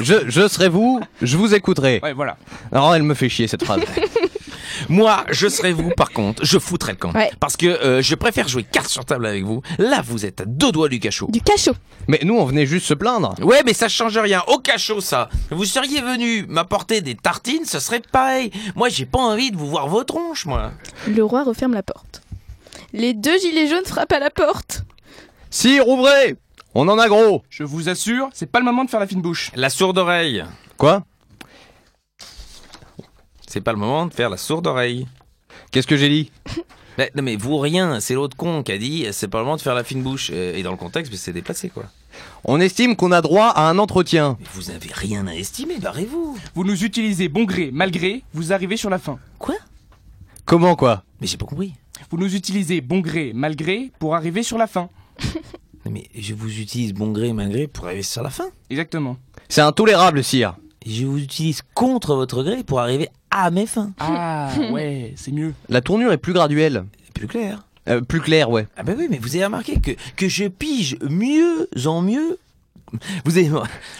[0.00, 1.98] Je, je serai vous, je vous écouterai.
[2.02, 2.36] Ouais, voilà.
[2.70, 3.80] Alors, elle me fait chier cette phrase.
[4.88, 7.12] Moi, je serais vous, par contre, je foutrais le camp.
[7.14, 7.30] Ouais.
[7.40, 9.62] Parce que euh, je préfère jouer carte sur table avec vous.
[9.78, 11.28] Là, vous êtes à deux doigts du cachot.
[11.30, 11.74] Du cachot.
[12.08, 13.34] Mais nous, on venait juste se plaindre.
[13.42, 14.42] Ouais, mais ça change rien.
[14.48, 15.28] Au cachot, ça.
[15.50, 18.50] Vous seriez venu m'apporter des tartines, ce serait pareil.
[18.74, 20.72] Moi, j'ai pas envie de vous voir vos tronches, moi.
[21.08, 22.22] Le roi referme la porte.
[22.92, 24.84] Les deux gilets jaunes frappent à la porte.
[25.50, 26.36] Sire, ouvrez.
[26.74, 27.42] On en a gros.
[27.50, 29.50] Je vous assure, c'est pas le moment de faire la fine bouche.
[29.54, 30.44] La sourde oreille.
[30.76, 31.04] Quoi?
[33.54, 35.06] C'est pas le moment de faire la sourde oreille.
[35.70, 36.32] Qu'est-ce que j'ai dit
[36.98, 38.00] Mais, non, mais vous, rien.
[38.00, 40.30] C'est l'autre con qui a dit c'est pas le moment de faire la fine bouche.
[40.30, 41.84] Et et dans le contexte, mais c'est déplacé, quoi.
[42.42, 44.36] On estime qu'on a droit à un entretien.
[44.40, 46.36] Mais vous avez rien à estimer, barrez-vous.
[46.56, 49.20] Vous nous utilisez bon gré, mal gré, vous arrivez sur la fin.
[49.38, 49.54] Quoi?
[50.46, 51.04] Comment quoi?
[51.20, 51.74] Mais j'ai pas compris.
[52.10, 54.88] Vous nous utilisez bon gré, mal gré pour arriver sur la fin.
[55.84, 58.46] Mais mais je vous utilise bon gré, mal gré pour arriver sur la fin.
[58.68, 59.16] Exactement.
[59.48, 60.56] C'est intolérable, sire.
[60.86, 63.92] Je vous utilise contre votre gré pour arriver à mes fins.
[63.98, 65.54] Ah ouais, c'est mieux.
[65.68, 66.84] La tournure est plus graduelle.
[67.14, 67.64] Plus clair.
[67.88, 68.66] Euh, plus claire, ouais.
[68.76, 72.38] Ah bah oui, mais vous avez remarqué que, que je pige mieux en mieux.
[73.24, 73.50] Vous avez...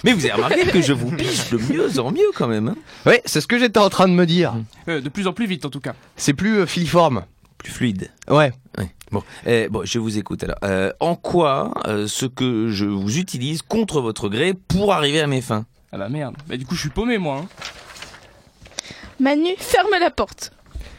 [0.04, 2.68] Mais vous avez remarqué que je vous pige de mieux en mieux quand même.
[2.68, 2.76] hein.
[3.06, 4.54] Ouais, c'est ce que j'étais en train de me dire.
[4.88, 5.94] Euh, de plus en plus vite en tout cas.
[6.16, 7.24] C'est plus euh, filiforme.
[7.58, 8.10] Plus fluide.
[8.28, 8.52] Ouais.
[8.78, 8.88] Ouais.
[9.10, 10.56] Bon, Eh, bon, je vous écoute alors.
[10.64, 15.26] Euh, en quoi euh, ce que je vous utilise contre votre gré pour arriver à
[15.26, 15.64] mes fins?
[15.94, 16.34] Ah bah merde.
[16.48, 17.38] Bah du coup je suis paumé moi.
[17.44, 17.48] Hein.
[19.20, 20.52] Manu, ferme la porte.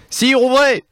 [0.10, 0.86] Sire, ouvrez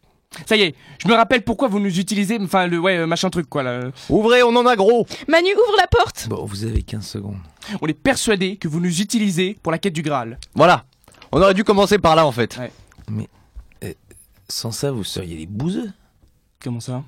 [0.46, 3.30] Ça y est, je me rappelle pourquoi vous nous utilisez, enfin le ouais euh, machin
[3.30, 3.92] truc quoi là.
[4.10, 6.28] Ouvrez, on en a gros Manu, ouvre la porte.
[6.28, 7.38] Bon, vous avez 15 secondes.
[7.82, 10.38] On est persuadé que vous nous utilisez pour la quête du Graal.
[10.54, 10.84] Voilà.
[11.32, 12.58] On aurait dû commencer par là, en fait.
[12.58, 12.72] Ouais.
[14.50, 15.90] Sans ça, vous seriez des bouseux.
[16.62, 17.04] Comment ça?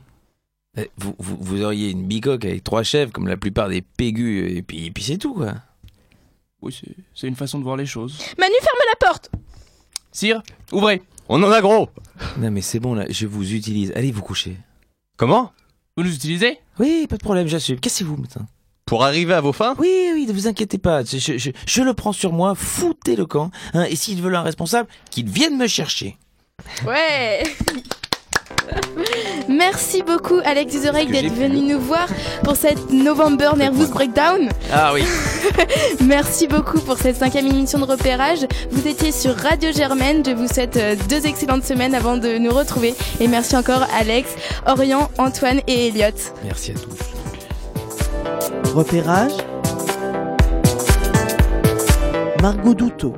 [0.78, 4.52] Eh, Vous, vous, vous auriez une bicoque avec trois chèvres comme la plupart des pégus
[4.58, 5.54] et puis, et puis c'est tout quoi.
[6.62, 6.76] Oui,
[7.14, 8.18] c'est- une façon de voir les choses.
[8.38, 9.32] Manu, ferme la porte.
[10.12, 10.42] Sire,
[10.72, 11.02] ouvrez.
[11.28, 11.90] On en a gros
[12.38, 13.92] Non mais c'est bon là, je vous utilise.
[13.96, 14.58] Allez vous coucher.
[15.18, 15.52] Comment?
[15.98, 16.60] Vous nous utilisez?
[16.80, 17.80] Oui, pas de problème, j'assume.
[17.80, 18.46] Cassez-vous maintenant.
[18.86, 19.76] Pour arriver à vos fins?
[19.80, 21.04] Oui, oui, ne vous inquiétez pas.
[21.04, 23.50] Je, je- je- je le prends sur moi, foutez le camp.
[23.74, 26.18] hein, et s'ils veulent un responsable, qu'ils viennent me chercher.
[26.86, 27.44] Ouais.
[29.50, 32.08] Merci beaucoup Alex que d'être venu nous voir
[32.44, 34.50] pour cette November Nervous Breakdown.
[34.72, 35.04] Ah oui.
[36.02, 38.46] Merci beaucoup pour cette cinquième émission de repérage.
[38.72, 40.24] Vous étiez sur Radio Germaine.
[40.26, 42.96] Je vous souhaite euh, deux excellentes semaines avant de nous retrouver.
[43.20, 44.30] Et merci encore Alex,
[44.66, 46.16] Orion, Antoine et Elliot.
[46.44, 47.16] Merci à tous.
[48.74, 49.34] Repérage
[52.42, 53.16] Margot Douteau.